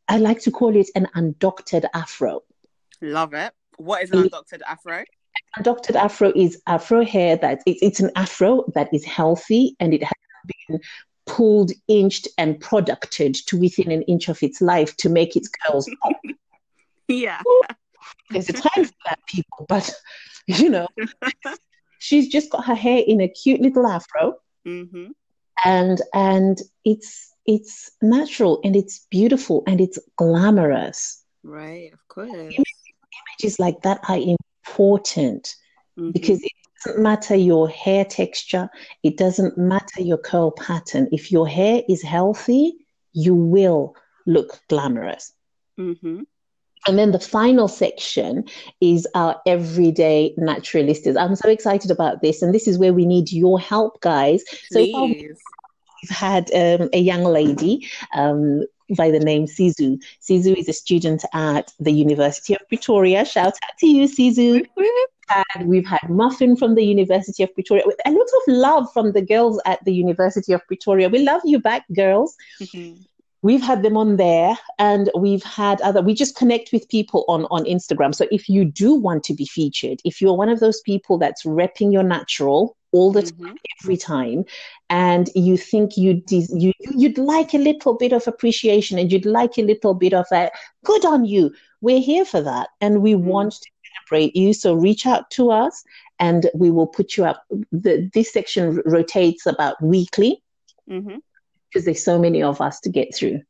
I 0.08 0.18
like 0.18 0.40
to 0.42 0.50
call 0.50 0.74
it 0.76 0.88
an 0.94 1.08
undoctored 1.14 1.86
afro. 1.92 2.42
Love 3.02 3.34
it. 3.34 3.52
What 3.76 4.02
is 4.02 4.12
an 4.12 4.28
undoctored 4.28 4.62
afro? 4.66 5.04
Undoctored 5.58 5.96
afro 5.96 6.32
is 6.34 6.60
afro 6.66 7.04
hair 7.04 7.36
that 7.36 7.60
it, 7.66 7.78
it's 7.82 8.00
an 8.00 8.10
afro 8.16 8.64
that 8.74 8.88
is 8.92 9.04
healthy 9.04 9.76
and 9.80 9.92
it 9.92 10.02
has 10.02 10.12
been 10.68 10.80
pulled, 11.34 11.72
inched, 11.88 12.28
and 12.38 12.60
producted 12.60 13.34
to 13.46 13.58
within 13.58 13.90
an 13.90 14.02
inch 14.02 14.28
of 14.28 14.42
its 14.42 14.60
life 14.60 14.96
to 14.98 15.08
make 15.08 15.36
its 15.36 15.48
curls 15.48 15.88
pop. 16.02 16.12
Yeah. 17.08 17.40
There's 18.30 18.48
a 18.48 18.52
time 18.52 18.84
for 18.84 18.92
that, 19.06 19.18
people, 19.26 19.66
but 19.68 19.92
you 20.46 20.70
know, 20.70 20.86
she's 21.98 22.28
just 22.28 22.50
got 22.50 22.64
her 22.66 22.74
hair 22.74 23.02
in 23.06 23.20
a 23.20 23.28
cute 23.28 23.60
little 23.60 23.86
afro, 23.86 24.36
hmm 24.64 25.06
and 25.64 26.00
and 26.14 26.62
it's 26.84 27.32
it's 27.46 27.90
natural 28.02 28.60
and 28.64 28.76
it's 28.76 29.06
beautiful 29.10 29.62
and 29.66 29.80
it's 29.80 29.98
glamorous. 30.16 31.22
Right, 31.42 31.92
of 31.92 31.98
course. 32.08 32.54
Images 33.40 33.58
like 33.58 33.82
that 33.82 34.00
are 34.08 34.16
important 34.16 35.54
Mhm. 35.98 36.12
because 36.12 36.42
it 36.42 36.52
doesn't 36.84 37.02
matter 37.02 37.34
your 37.34 37.68
hair 37.68 38.04
texture, 38.04 38.68
it 39.02 39.16
doesn't 39.16 39.56
matter 39.56 40.02
your 40.02 40.18
curl 40.18 40.50
pattern. 40.52 41.08
If 41.12 41.32
your 41.32 41.48
hair 41.48 41.82
is 41.88 42.02
healthy, 42.02 42.74
you 43.12 43.34
will 43.34 43.94
look 44.26 44.60
glamorous. 44.68 45.32
Mhm. 45.78 46.26
And 46.86 46.98
then 46.98 47.12
the 47.12 47.20
final 47.20 47.66
section 47.66 48.44
is 48.80 49.08
our 49.14 49.40
everyday 49.46 50.34
naturalistas. 50.38 51.16
I'm 51.16 51.34
so 51.34 51.48
excited 51.48 51.90
about 51.90 52.20
this, 52.20 52.42
and 52.42 52.54
this 52.54 52.68
is 52.68 52.78
where 52.78 52.92
we 52.92 53.06
need 53.06 53.32
your 53.32 53.58
help, 53.58 54.00
guys. 54.00 54.44
So 54.70 54.80
Please. 54.80 55.38
we've 56.02 56.10
had 56.10 56.50
um, 56.54 56.90
a 56.92 56.98
young 56.98 57.24
lady 57.24 57.88
um, 58.14 58.64
by 58.96 59.10
the 59.10 59.18
name 59.18 59.46
Sizu. 59.46 59.98
Sizu 60.20 60.54
is 60.58 60.68
a 60.68 60.74
student 60.74 61.24
at 61.32 61.72
the 61.80 61.92
University 61.92 62.54
of 62.54 62.68
Pretoria. 62.68 63.24
Shout 63.24 63.54
out 63.64 63.78
to 63.78 63.86
you, 63.86 64.06
Sizu. 64.06 64.66
And 65.54 65.68
we've 65.68 65.86
had 65.86 66.08
Muffin 66.08 66.56
from 66.56 66.74
the 66.74 66.84
University 66.84 67.42
of 67.42 67.52
Pretoria. 67.54 67.84
A 68.06 68.10
lot 68.10 68.20
of 68.20 68.42
love 68.48 68.92
from 68.92 69.12
the 69.12 69.22
girls 69.22 69.60
at 69.64 69.84
the 69.84 69.92
University 69.92 70.52
of 70.52 70.60
Pretoria. 70.66 71.08
We 71.08 71.20
love 71.20 71.42
you 71.44 71.58
back, 71.58 71.84
girls. 71.94 72.36
Mhm. 72.60 73.04
We've 73.42 73.62
had 73.62 73.82
them 73.82 73.96
on 73.98 74.16
there, 74.16 74.56
and 74.78 75.10
we've 75.18 75.42
had 75.42 75.80
other. 75.82 76.00
We 76.00 76.14
just 76.14 76.34
connect 76.34 76.72
with 76.72 76.88
people 76.88 77.26
on 77.28 77.44
on 77.50 77.64
Instagram. 77.64 78.14
So 78.14 78.26
if 78.30 78.48
you 78.48 78.64
do 78.64 78.94
want 78.94 79.22
to 79.24 79.34
be 79.34 79.44
featured, 79.44 80.00
if 80.04 80.22
you're 80.22 80.32
one 80.34 80.48
of 80.48 80.60
those 80.60 80.80
people 80.80 81.18
that's 81.18 81.42
repping 81.44 81.92
your 81.92 82.02
natural 82.04 82.74
all 82.92 83.12
the 83.12 83.22
time, 83.22 83.54
Mhm. 83.54 83.56
every 83.82 83.96
time, 83.98 84.44
and 84.88 85.28
you 85.34 85.58
think 85.58 85.96
you 85.98 86.14
des- 86.14 86.56
you 86.56 86.72
you'd 86.96 87.18
like 87.18 87.52
a 87.52 87.58
little 87.58 87.94
bit 87.94 88.12
of 88.12 88.26
appreciation 88.26 88.98
and 88.98 89.12
you'd 89.12 89.26
like 89.26 89.58
a 89.58 89.62
little 89.62 89.92
bit 89.92 90.14
of 90.14 90.26
a 90.32 90.50
good 90.84 91.04
on 91.04 91.24
you. 91.26 91.52
We're 91.82 92.00
here 92.00 92.24
for 92.24 92.40
that, 92.40 92.68
and 92.80 93.02
we 93.02 93.12
Mm. 93.12 93.24
want 93.24 93.52
to 93.60 93.70
you. 94.18 94.52
So 94.52 94.74
reach 94.74 95.06
out 95.06 95.30
to 95.32 95.50
us, 95.50 95.82
and 96.18 96.48
we 96.54 96.70
will 96.70 96.86
put 96.86 97.16
you 97.16 97.24
up. 97.24 97.44
The, 97.72 98.08
this 98.12 98.32
section 98.32 98.80
rotates 98.84 99.46
about 99.46 99.80
weekly 99.82 100.42
because 101.70 101.84
there's 101.84 102.04
so 102.04 102.18
many 102.18 102.42
of 102.42 102.60
us 102.60 102.80
to 102.80 102.88
get 102.90 103.14
through 103.14 103.40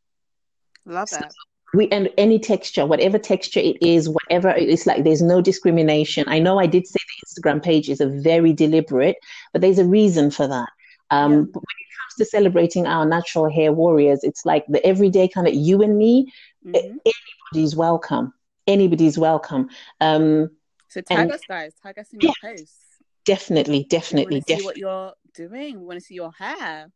Love 0.86 1.10
that. 1.10 1.32
we 1.74 1.88
and 1.90 2.08
any 2.16 2.38
texture 2.38 2.86
whatever 2.86 3.18
texture 3.18 3.60
it 3.60 3.76
is 3.82 4.08
whatever 4.08 4.48
it's 4.50 4.86
like 4.86 5.02
there's 5.04 5.22
no 5.22 5.40
discrimination 5.40 6.24
i 6.28 6.38
know 6.38 6.58
i 6.58 6.66
did 6.66 6.86
say 6.86 6.98
the 7.00 7.26
instagram 7.42 7.62
pages 7.62 8.00
are 8.00 8.08
very 8.20 8.52
deliberate 8.52 9.16
but 9.52 9.60
there's 9.60 9.78
a 9.78 9.84
reason 9.84 10.30
for 10.30 10.46
that 10.46 10.68
um 11.10 11.32
Yeah. 11.32 11.38
but 11.52 11.62
when 11.62 11.78
it 11.80 11.90
comes 11.98 12.14
to 12.18 12.24
celebrating 12.24 12.86
our 12.86 13.04
natural 13.04 13.50
hair 13.50 13.72
warriors 13.72 14.22
it's 14.22 14.44
like 14.44 14.64
the 14.68 14.84
everyday 14.86 15.26
kind 15.28 15.46
of 15.48 15.54
you 15.54 15.82
and 15.82 15.98
me 15.98 16.32
Mhm. 16.64 16.98
anybody's 17.04 17.74
welcome 17.76 18.32
anybody's 18.66 19.18
welcome 19.18 19.68
um 20.00 20.50
So 20.88 21.00
tag 21.00 21.18
and- 21.18 21.32
us, 21.32 21.40
guys. 21.48 21.72
Tag 21.82 21.98
us 21.98 22.12
in 22.12 22.20
your 22.20 22.32
posts. 22.40 22.78
definitely 23.24 23.78
We 23.80 23.84
definitely 23.84 24.40
see 24.40 24.44
definitely 24.54 24.64
what 24.64 24.76
you're 24.76 25.12
doing. 25.34 25.80
We 25.80 25.86
want 25.86 25.98
to 26.00 26.04
see 26.04 26.14
your 26.14 26.32
hair. 26.32 26.90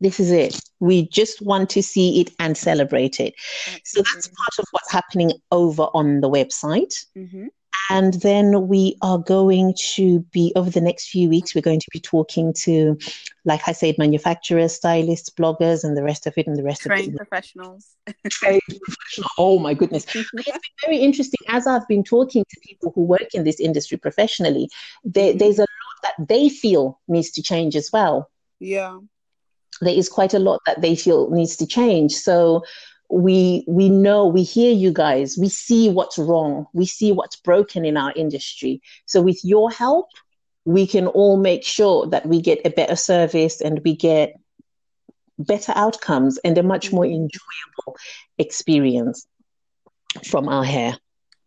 this 0.00 0.20
is 0.20 0.30
it 0.30 0.60
we 0.78 1.08
just 1.08 1.40
want 1.40 1.70
to 1.70 1.82
see 1.82 2.20
it 2.20 2.30
and 2.38 2.56
celebrate 2.56 3.18
it 3.18 3.34
so 3.84 4.02
that's 4.02 4.28
part 4.28 4.58
of 4.58 4.66
what's 4.70 4.92
happening 4.92 5.32
over 5.50 5.84
on 5.94 6.20
the 6.20 6.28
website 6.28 6.94
hmm 7.14 7.46
And 7.90 8.14
then 8.14 8.68
we 8.68 8.96
are 9.02 9.18
going 9.18 9.74
to 9.94 10.20
be, 10.32 10.52
over 10.56 10.70
the 10.70 10.80
next 10.80 11.08
few 11.08 11.28
weeks, 11.28 11.54
we're 11.54 11.60
going 11.60 11.80
to 11.80 11.90
be 11.92 12.00
talking 12.00 12.52
to, 12.64 12.98
like 13.44 13.60
I 13.66 13.72
said, 13.72 13.96
manufacturers, 13.98 14.74
stylists, 14.74 15.30
bloggers, 15.30 15.84
and 15.84 15.96
the 15.96 16.02
rest 16.02 16.26
of 16.26 16.34
it, 16.36 16.46
and 16.46 16.56
the 16.56 16.62
rest 16.64 16.82
Trained 16.82 17.08
of 17.08 17.14
it. 17.14 17.16
professionals. 17.16 17.94
Trained 18.28 18.60
professional. 18.82 19.28
Oh 19.38 19.58
my 19.58 19.74
goodness. 19.74 20.04
It's 20.14 20.30
been 20.32 20.60
very 20.84 20.98
interesting 20.98 21.38
as 21.48 21.66
I've 21.66 21.86
been 21.88 22.02
talking 22.04 22.44
to 22.48 22.60
people 22.60 22.92
who 22.94 23.02
work 23.04 23.34
in 23.34 23.44
this 23.44 23.60
industry 23.60 23.98
professionally. 23.98 24.68
There, 25.04 25.32
Mhm. 25.34 25.38
There's 25.38 25.58
a 25.58 25.62
lot 25.62 25.68
that 26.02 26.28
they 26.28 26.48
feel 26.48 27.00
needs 27.08 27.30
to 27.32 27.42
change 27.42 27.76
as 27.76 27.90
well. 27.92 28.30
yeah. 28.60 28.98
There 29.82 29.94
is 29.94 30.08
quite 30.08 30.32
a 30.32 30.38
lot 30.38 30.60
that 30.64 30.80
they 30.80 30.96
feel 30.96 31.28
needs 31.28 31.54
to 31.56 31.66
change. 31.66 32.12
So 32.14 32.64
we 33.10 33.64
we 33.68 33.88
know 33.88 34.26
we 34.26 34.42
hear 34.42 34.72
you 34.72 34.92
guys. 34.92 35.36
We 35.38 35.48
see 35.48 35.88
what's 35.88 36.18
wrong. 36.18 36.66
We 36.72 36.86
see 36.86 37.12
what's 37.12 37.36
broken 37.36 37.84
in 37.84 37.96
our 37.96 38.12
industry. 38.16 38.80
So 39.06 39.20
with 39.22 39.40
your 39.44 39.70
help 39.70 40.08
we 40.64 40.86
can 40.86 41.06
all 41.06 41.36
make 41.36 41.64
sure 41.64 42.06
that 42.08 42.26
we 42.26 42.40
get 42.40 42.60
a 42.64 42.70
better 42.70 42.96
service 42.96 43.60
and 43.60 43.80
we 43.84 43.94
get 43.96 44.34
better 45.38 45.72
outcomes 45.74 46.38
and 46.44 46.56
a 46.58 46.62
much 46.62 46.92
more 46.92 47.04
Mhm. 47.04 47.06
enjoyable 47.06 47.96
experience 48.38 49.26
from 50.24 50.48
our 50.48 50.64
hair. 50.64 50.96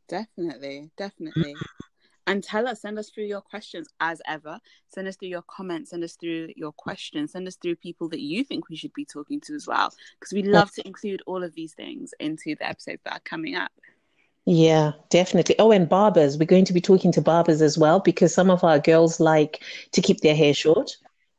Definitely, 0.08 0.92
definitely. 0.98 1.64
And 2.30 2.44
tell 2.44 2.68
us, 2.68 2.82
send 2.82 2.98
us 3.00 3.10
through 3.10 3.26
your 3.26 3.42
questions 3.42 3.88
as 4.00 4.22
ever. 4.28 4.60
Send 4.88 5.08
us 5.08 5.16
through 5.18 5.30
your 5.30 5.42
comments, 5.42 5.90
send 5.90 6.04
us 6.04 6.16
through 6.16 6.50
your 6.56 6.72
questions, 6.72 7.32
send 7.34 7.48
us 7.48 7.56
through 7.56 7.76
people 7.78 8.08
that 8.10 8.22
you 8.22 8.44
think 8.44 8.70
we 8.70 8.76
should 8.76 8.94
be 8.94 9.06
talking 9.06 9.42
to 9.42 9.56
as 9.56 9.66
well. 9.68 9.92
Because 10.20 10.32
we 10.34 10.44
love 10.44 10.72
to 10.74 10.86
include 10.88 11.22
all 11.26 11.44
of 11.44 11.54
these 11.56 11.74
things 11.74 12.14
into 12.20 12.56
the 12.56 12.68
episodes 12.68 13.02
that 13.04 13.14
are 13.14 13.20
coming 13.26 13.56
up. 13.56 13.72
yeah 14.46 14.92
definitely 15.10 15.56
oh 15.60 15.72
and 15.72 15.90
barbers 15.90 16.38
we're 16.38 16.46
going 16.46 16.66
to 16.66 16.74
be 16.74 16.82
talking 16.82 17.12
to 17.12 17.22
barbers 17.22 17.62
as 17.62 17.78
well 17.78 18.00
because 18.00 18.34
some 18.34 18.50
of 18.50 18.64
our 18.64 18.80
girls 18.80 19.20
like 19.20 19.62
to 19.92 20.02
keep 20.02 20.22
their 20.22 20.36
hair 20.36 20.54
short 20.54 20.96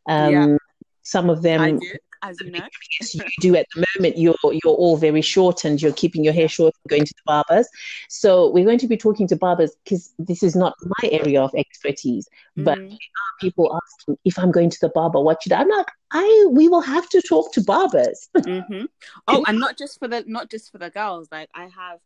um 0.09 0.33
Yeah. 0.33 0.57
some 1.03 1.31
of 1.31 1.43
them 1.43 1.61
I 1.61 1.71
do, 1.73 1.93
as 2.23 2.41
you 2.41 2.51
know. 2.51 2.67
yes, 3.01 3.15
you 3.15 3.23
do 3.41 3.57
at 3.57 3.67
the 3.75 3.85
moment. 3.97 4.19
You're 4.19 4.35
you're 4.45 4.75
all 4.75 4.97
very 4.97 5.23
short 5.23 5.65
and 5.65 5.81
you're 5.81 5.93
keeping 5.93 6.25
your 6.25 6.33
hair 6.33 6.49
short 6.49 6.75
and 6.85 6.91
going 6.91 7.05
to 7.05 7.15
the 7.15 7.23
barbers. 7.27 7.69
So 8.09 8.51
we're 8.51 8.65
going 8.65 8.79
to 8.79 8.89
be 8.89 8.97
talking 8.97 9.27
to 9.29 9.37
barbers 9.37 9.73
because 9.85 10.13
this 10.19 10.43
is 10.43 10.55
not 10.57 10.75
my 10.85 11.09
area 11.11 11.41
of 11.43 11.51
expertise. 11.57 12.29
But 12.57 12.79
Mhm. 12.79 12.99
people 13.41 13.79
asking 13.83 14.19
if 14.25 14.39
I'm 14.39 14.51
going 14.51 14.71
to 14.71 14.79
the 14.81 14.91
barber, 14.91 15.21
what 15.21 15.43
should 15.43 15.53
I? 15.53 15.61
I'm 15.61 15.69
like, 15.69 15.87
I 16.13 16.47
we 16.51 16.69
will 16.69 16.83
have 16.83 17.09
to 17.11 17.23
talk 17.23 17.53
to 17.55 17.63
barbers. 17.63 18.29
Mhm. 18.37 18.87
Oh, 19.29 19.45
and 19.47 19.59
not 19.59 19.79
just 19.79 19.99
for 19.99 20.09
the 20.09 20.25
not 20.27 20.51
just 20.51 20.71
for 20.71 20.79
the 20.79 20.91
girls. 20.91 21.29
Like 21.33 21.49
I 21.55 21.63
have 21.65 22.01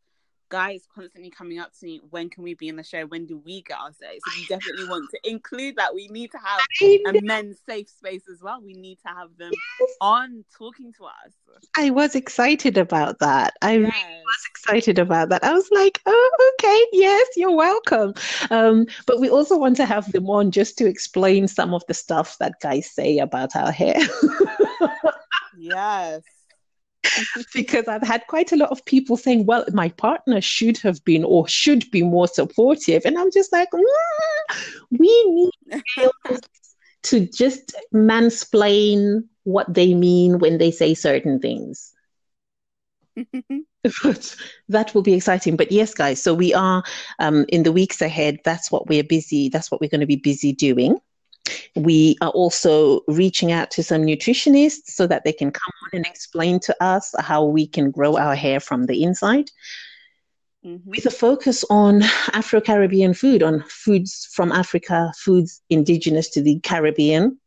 guys 0.55 0.87
constantly 0.95 1.31
coming 1.31 1.59
up 1.59 1.73
to 1.81 1.85
me. 1.85 2.01
When 2.11 2.31
can 2.31 2.45
we 2.45 2.55
be 2.55 2.69
in 2.69 2.77
the 2.77 2.85
show? 2.85 3.07
When 3.07 3.27
do 3.27 3.39
we 3.45 3.63
get 3.63 3.77
our 3.77 3.93
say? 3.93 4.21
So 4.25 4.33
we 4.37 4.47
definitely 4.47 4.89
want 4.89 5.11
to 5.11 5.29
include 5.29 5.75
that. 5.79 5.93
We 5.93 6.07
need 6.07 6.31
to 6.31 6.39
have 6.39 6.61
a 6.81 7.21
men's 7.23 7.59
safe 7.67 7.89
space 7.89 8.23
as 8.33 8.41
well. 8.41 8.63
We 8.63 8.75
need 8.75 9.01
to 9.05 9.09
have 9.09 9.37
them 9.37 9.51
on 10.01 10.45
talking 10.57 10.93
to 10.99 11.07
us. 11.07 11.33
I 11.77 11.91
was 11.91 12.15
excited 12.15 12.79
about 12.79 13.19
that. 13.19 13.55
I 13.63 13.75
really 13.75 13.87
was 13.87 14.47
excited 14.49 15.01
about 15.01 15.29
that. 15.31 15.43
I 15.43 15.53
was 15.53 15.69
like, 15.73 16.01
oh, 16.07 16.55
okay, 16.61 16.87
yes, 16.93 17.27
you're 17.35 17.57
welcome. 17.57 18.15
Um, 18.53 18.87
but 19.09 19.19
we 19.19 19.29
also 19.29 19.59
want 19.59 19.77
to 19.79 19.87
have 19.87 20.13
them 20.13 20.31
on 20.31 20.53
just 20.53 20.79
to 20.79 20.87
explain 20.87 21.49
some 21.49 21.75
of 21.75 21.83
the 21.89 21.95
stuff 21.95 22.39
that 22.39 22.61
guys 22.63 22.89
say 22.89 23.19
about 23.19 23.57
our 23.57 23.73
hair. 23.73 23.99
Yes. 25.57 26.23
because 27.55 27.89
I've 27.89 28.03
had 28.03 28.27
quite 28.29 28.53
a 28.53 28.57
lot 28.57 28.71
of 28.71 28.85
people 28.85 29.17
saying, 29.17 29.47
well, 29.47 29.65
my 29.73 29.89
partner 29.91 30.41
should 30.41 30.79
have 30.79 31.05
been 31.05 31.25
or 31.25 31.49
should 31.49 31.91
be 31.91 32.03
more 32.03 32.29
supportive. 32.29 33.03
And 33.05 33.19
I'm 33.19 33.31
just 33.33 33.53
like, 33.53 33.69
"Mm, 33.71 34.91
we 34.91 35.25
need 35.31 35.51
to 37.05 37.27
just 37.27 37.75
mansplain 37.93 39.25
what 39.45 39.73
they 39.73 39.95
mean 39.95 40.39
when 40.39 40.59
they 40.59 40.71
say 40.71 40.95
certain 40.95 41.39
things. 41.39 41.93
But 44.03 44.35
that 44.71 44.95
will 44.95 45.03
be 45.03 45.13
exciting. 45.13 45.57
But 45.57 45.71
yes, 45.71 45.93
guys, 45.93 46.23
so 46.23 46.33
we 46.33 46.55
are 46.55 46.83
um, 47.19 47.45
in 47.51 47.63
the 47.63 47.73
weeks 47.73 48.01
ahead. 48.01 48.39
That's 48.45 48.73
what 48.73 48.87
we're 48.89 49.05
busy. 49.05 49.51
That's 49.51 49.71
what 49.71 49.81
we're 49.81 49.91
going 49.91 50.01
to 50.01 50.07
be 50.07 50.17
busy 50.17 50.53
doing. 50.55 50.99
We 51.77 52.17
are 52.21 52.31
also 52.31 53.01
reaching 53.09 53.53
out 53.53 53.71
to 53.73 53.83
some 53.83 54.03
nutritionists 54.03 54.87
so 54.89 55.07
that 55.07 55.25
they 55.25 55.33
can 55.33 55.51
come 55.51 55.73
on 55.85 55.91
and 55.95 56.07
explain 56.07 56.61
to 56.61 56.77
us 56.83 57.15
how 57.19 57.45
we 57.45 57.67
can 57.67 57.91
grow 57.91 58.17
our 58.17 58.35
hair 58.35 58.61
from 58.61 58.87
the 58.87 59.03
inside 59.03 59.51
Mhm. 60.65 60.87
with 60.87 61.05
a 61.05 61.11
focus 61.11 61.65
on 61.69 62.03
Afro 62.33 62.61
Caribbean 62.61 63.13
food, 63.13 63.43
on 63.43 63.63
foods 63.69 64.27
from 64.33 64.51
Africa, 64.53 65.13
foods 65.19 65.61
indigenous 65.69 66.31
to 66.31 66.41
the 66.41 66.61
Caribbean, 66.61 67.39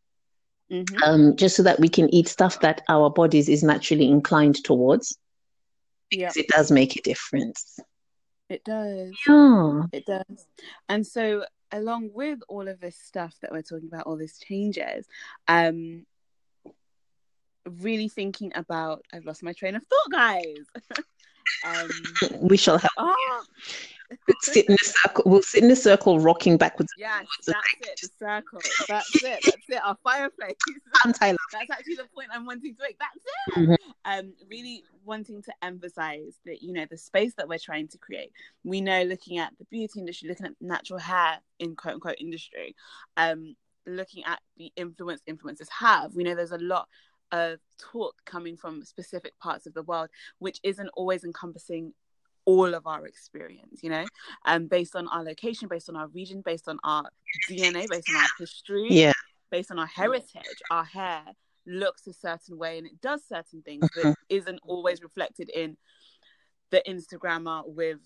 Mhm. 0.69 1.03
um, 1.03 1.35
just 1.35 1.55
so 1.55 1.63
that 1.63 1.79
we 1.79 1.89
can 1.89 2.13
eat 2.13 2.27
stuff 2.27 2.59
that 2.59 2.83
our 2.89 3.09
bodies 3.09 3.49
is 3.49 3.63
naturally 3.63 4.05
inclined 4.07 4.63
towards. 4.63 5.17
Yeah, 6.11 6.31
It 6.35 6.47
does 6.47 6.69
make 6.71 6.95
a 6.95 7.01
difference. 7.01 7.79
it 8.49 8.63
does. 8.63 9.13
Yeah. 9.27 9.83
It 9.91 10.05
does. 10.05 10.47
And 10.87 11.05
so, 11.05 11.45
along 11.71 12.11
with 12.13 12.39
all 12.47 12.67
of 12.67 12.79
this 12.79 12.97
stuff 12.97 13.35
that 13.41 13.51
we're 13.51 13.61
talking 13.61 13.89
about, 13.91 14.05
all 14.05 14.17
these 14.17 14.39
changes, 14.39 15.05
um, 15.47 16.05
really 17.81 18.07
thinking 18.07 18.51
about. 18.55 19.03
I've 19.13 19.25
lost 19.25 19.43
my 19.43 19.53
train 19.53 19.75
of 19.75 19.83
thought, 19.83 20.11
guys. 20.11 20.65
um, 21.65 21.89
we 22.39 22.57
shall 22.57 22.77
help. 22.77 22.91
oh, 22.97 23.43
sit 24.41 24.65
in 24.67 24.73
a 24.73 24.77
circle. 24.77 25.23
We'll 25.25 25.41
sit 25.41 25.63
in 25.63 25.71
a 25.71 25.75
circle, 25.75 26.19
rocking 26.19 26.57
backwards. 26.57 26.91
So, 27.41 27.51
that's 27.51 27.67
it. 27.81 27.99
The 28.01 28.25
circle. 28.25 28.59
That's 28.87 29.15
it. 29.15 29.39
That's 29.43 29.69
it. 29.69 29.81
Our 29.83 29.97
fireplace. 30.03 30.55
Tyler. 31.19 31.37
That's 31.51 31.69
actually 31.71 31.95
the 31.95 32.07
point 32.13 32.29
I'm 32.33 32.45
wanting 32.45 32.75
to 32.75 32.81
make. 32.81 32.97
That's 32.99 33.57
it. 33.57 33.69
Mhm. 33.69 33.77
Um, 34.05 34.33
really 34.49 34.83
wanting 35.05 35.41
to 35.43 35.53
emphasize 35.61 36.39
that 36.45 36.61
you 36.61 36.73
know 36.73 36.85
the 36.89 36.97
space 36.97 37.33
that 37.35 37.47
we're 37.47 37.59
trying 37.59 37.87
to 37.89 37.97
create. 37.97 38.31
We 38.63 38.81
know 38.81 39.03
looking 39.03 39.37
at 39.37 39.53
the 39.57 39.65
beauty 39.65 39.99
industry, 39.99 40.29
looking 40.29 40.47
at 40.47 40.53
natural 40.61 40.99
hair 40.99 41.39
in 41.59 41.75
quote 41.75 41.95
unquote 41.95 42.17
industry, 42.19 42.75
um, 43.17 43.55
looking 43.85 44.23
at 44.25 44.39
the 44.57 44.71
influence 44.75 45.21
influencers 45.29 45.69
have. 45.69 46.15
We 46.15 46.23
know 46.23 46.35
there's 46.35 46.51
a 46.51 46.57
lot 46.57 46.87
of 47.31 47.59
talk 47.77 48.15
coming 48.25 48.55
from 48.55 48.83
specific 48.83 49.37
parts 49.39 49.65
of 49.65 49.73
the 49.73 49.83
world, 49.83 50.09
which 50.39 50.59
isn't 50.63 50.89
always 50.95 51.23
encompassing 51.23 51.93
all 52.47 52.73
of 52.73 52.87
our 52.87 53.05
experience, 53.05 53.83
you 53.83 53.89
know, 53.89 54.05
um, 54.45 54.67
based 54.67 54.95
on 54.95 55.05
our 55.09 55.21
location, 55.21 55.67
based 55.67 55.89
on 55.89 55.97
our 55.97 56.07
region, 56.07 56.41
based 56.43 56.69
on 56.69 56.79
our 56.85 57.03
DNA, 57.49 57.89
based 57.89 58.09
on 58.09 58.15
our 58.15 58.27
history, 58.39 58.87
Yeah. 58.89 59.11
based 59.51 59.69
on 59.69 59.77
our 59.77 59.85
heritage, 59.85 60.61
our 60.71 60.85
hair 60.85 61.23
looks 61.65 62.07
a 62.07 62.13
certain 62.13 62.57
way 62.57 62.77
and 62.77 62.87
it 62.87 63.01
does 63.01 63.21
certain 63.27 63.61
things, 63.63 63.85
but 63.93 64.15
isn't 64.29 64.59
always 64.63 65.03
reflected 65.03 65.49
in 65.49 65.75
the 66.69 66.81
Instagrammer 66.87 67.63
with 67.67 67.99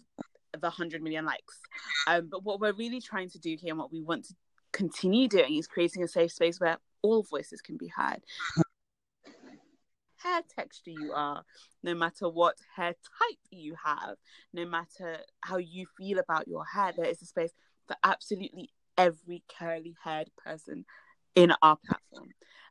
the 0.53 0.69
100 0.69 1.03
million 1.03 1.23
likes. 1.23 1.61
Um, 2.07 2.27
but 2.27 2.43
what 2.43 2.59
we're 2.59 2.73
really 2.73 2.99
trying 2.99 3.29
to 3.29 3.39
do 3.39 3.55
here 3.55 3.69
and 3.69 3.79
what 3.79 3.91
we 3.91 4.01
want 4.01 4.25
to 4.25 4.33
continue 4.71 5.27
doing 5.27 5.55
is 5.57 5.67
creating 5.67 6.01
a 6.01 6.07
safe 6.07 6.31
space 6.31 6.59
where 6.59 6.77
all 7.03 7.21
voices 7.21 7.61
can 7.61 7.77
be 7.77 7.87
heard. 7.95 8.23
Hair 10.31 10.43
texture 10.55 10.91
you 10.91 11.11
are, 11.11 11.43
no 11.83 11.93
matter 11.93 12.29
what 12.29 12.55
hair 12.75 12.93
type 12.93 13.39
you 13.49 13.75
have, 13.83 14.15
no 14.53 14.65
matter 14.65 15.17
how 15.41 15.57
you 15.57 15.85
feel 15.97 16.19
about 16.19 16.47
your 16.47 16.63
hair, 16.63 16.93
there 16.95 17.05
is 17.05 17.21
a 17.21 17.25
space 17.25 17.51
for 17.85 17.97
absolutely 18.01 18.69
every 18.97 19.43
curly 19.57 19.93
haired 20.01 20.29
person 20.41 20.85
in 21.35 21.51
our 21.61 21.77
platform. 21.85 22.29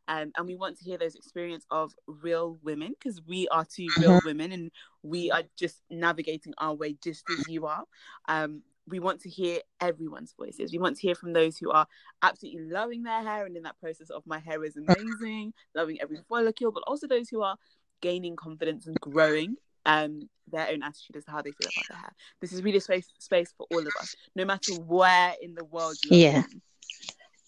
Um, 0.08 0.32
and 0.36 0.46
we 0.46 0.56
want 0.56 0.78
to 0.78 0.84
hear 0.84 0.96
those 0.96 1.14
experience 1.14 1.66
of 1.70 1.92
real 2.06 2.58
women 2.62 2.94
because 2.98 3.20
we 3.26 3.46
are 3.48 3.66
two 3.66 3.88
real 3.98 4.20
women 4.24 4.52
and 4.52 4.70
we 5.02 5.30
are 5.30 5.42
just 5.58 5.82
navigating 5.90 6.54
our 6.56 6.74
way 6.74 6.96
just 7.02 7.28
as 7.28 7.46
you 7.46 7.66
are. 7.66 7.84
Um, 8.26 8.62
we 8.88 8.99
want 8.99 9.20
to 9.20 9.28
hear 9.28 9.60
everyone's 9.80 10.34
voices. 10.38 10.72
We 10.72 10.78
want 10.78 10.96
to 10.96 11.02
hear 11.02 11.14
from 11.14 11.32
those 11.32 11.56
who 11.58 11.70
are 11.70 11.87
absolutely 12.22 12.62
loving 12.68 13.02
their 13.02 13.22
hair 13.22 13.46
and 13.46 13.56
in 13.56 13.62
that 13.62 13.78
process 13.80 14.10
of 14.10 14.26
my 14.26 14.38
hair 14.38 14.64
is 14.64 14.76
amazing, 14.76 15.52
loving 15.75 15.99
every 16.00 16.18
follicle, 16.28 16.72
but 16.72 16.82
also 16.87 17.06
those 17.06 17.28
who 17.28 17.42
are 17.42 17.56
gaining 18.00 18.37
confidence 18.37 18.87
and 18.87 19.00
growing 19.00 19.56
um, 19.87 20.28
their 20.50 20.68
own 20.68 20.82
attitude 20.82 21.16
as 21.16 21.25
to 21.25 21.30
how 21.30 21.42
they 21.42 21.52
feel 21.52 21.68
about 21.68 21.87
their 21.88 21.99
hair. 21.99 22.12
This 22.40 22.52
is 22.52 22.62
really 22.62 22.78
a 22.78 22.80
space 22.80 23.08
space 23.18 23.52
for 23.56 23.66
all 23.70 23.87
of 23.87 23.94
us, 24.00 24.14
no 24.34 24.44
matter 24.44 24.72
where 24.72 25.34
in 25.40 25.54
the 25.54 25.64
world 25.64 25.96
you 26.02 26.10
are 26.12 26.16
Yeah. 26.18 26.42
from. 26.42 26.62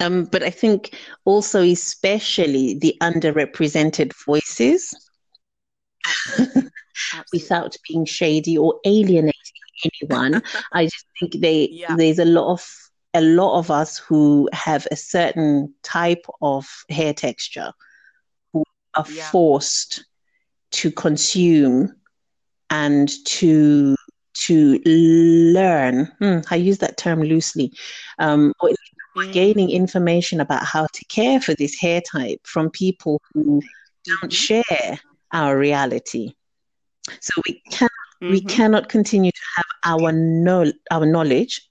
Um, 0.01 0.25
but 0.25 0.43
I 0.43 0.51
think 0.51 0.97
also, 1.25 1.62
especially 1.62 2.75
the 2.75 2.97
underrepresented 3.01 4.12
voices, 4.27 4.93
Absolutely. 6.05 6.71
without 7.33 7.77
being 7.89 8.05
shady 8.05 8.59
or 8.59 8.81
alienating 8.85 9.32
anyone, 9.85 10.43
I 10.73 10.85
just 10.85 11.07
think 11.19 11.41
they 11.41 11.69
Yeah. 11.71 11.97
there's 11.97 12.19
a 12.19 12.25
lot 12.25 12.53
of 12.53 12.67
a 13.15 13.21
lot 13.21 13.59
of 13.59 13.71
us 13.71 13.99
who 13.99 14.49
have 14.53 14.87
a 14.91 14.97
certain 14.97 15.75
type 15.83 16.25
of 16.41 16.67
hair 16.89 17.12
texture 17.12 17.73
who 18.53 18.65
are 18.95 19.05
Yeah. 19.05 19.29
forced 19.31 20.05
to 20.73 20.91
consume 20.91 21.95
and 22.71 23.11
to 23.27 23.95
to 24.47 24.81
learn. 24.87 26.07
Hmm, 26.19 26.39
I 26.51 26.57
use 26.57 26.79
that 26.79 26.97
term 26.97 27.23
loosely. 27.23 27.73
Um, 28.19 28.53
or 28.61 28.71
Mm. 29.17 29.31
gaining 29.33 29.71
information 29.71 30.41
about 30.41 30.65
how 30.65 30.87
to 30.91 31.05
care 31.07 31.39
for 31.39 31.55
this 31.55 31.79
hair 31.79 32.01
type 32.01 32.41
from 32.45 32.71
people 32.71 33.21
who 33.35 33.61
don't 34.07 34.33
share 34.33 34.99
our 35.33 35.59
reality. 35.59 36.33
So 37.21 37.33
we 37.47 37.62
we 38.29 38.41
Mhm. 38.41 38.47
cannot 38.47 38.89
continue 38.89 39.31
to 39.31 39.43
have 39.57 39.67
our 39.85 40.13
know 40.13 40.73
our 40.91 41.07
knowledge 41.07 41.69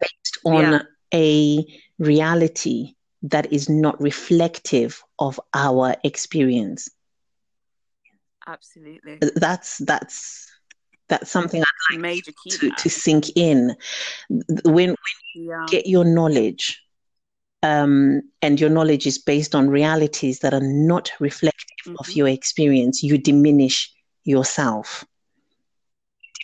based 0.00 0.38
on 0.44 0.80
Yeah. 0.80 0.82
a 1.14 1.64
reality 1.98 2.94
that 3.22 3.52
is 3.52 3.68
not 3.68 4.00
reflective 4.00 5.02
of 5.18 5.40
our 5.54 5.94
experience. 6.04 6.88
Absolutely. 8.46 9.24
That's 9.36 9.78
that's 9.78 10.46
that's 11.08 11.30
something 11.30 11.62
I 11.62 11.96
Major 11.96 12.32
key. 12.32 12.60
to, 12.60 12.70
to 12.70 12.88
sink 12.90 13.26
in. 13.36 13.76
When 14.64 14.94
yeah. 15.34 15.68
get 15.68 15.86
your 15.86 16.04
knowledge 16.04 16.82
um, 17.62 18.22
and 18.42 18.60
your 18.60 18.70
knowledge 18.70 19.06
is 19.06 19.18
based 19.18 19.54
on 19.54 19.68
realities 19.70 20.40
that 20.40 20.54
are 20.54 20.60
not 20.62 21.10
reflective 21.20 21.90
of 21.98 22.06
Mhm. 22.06 22.16
your 22.16 22.28
experience, 22.28 23.02
you 23.02 23.18
diminish 23.18 23.92
yourself, 24.24 25.04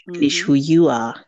diminish 0.07 0.42
Mhm. 0.42 0.47
who 0.47 0.55
you 0.55 0.88
are. 0.88 1.25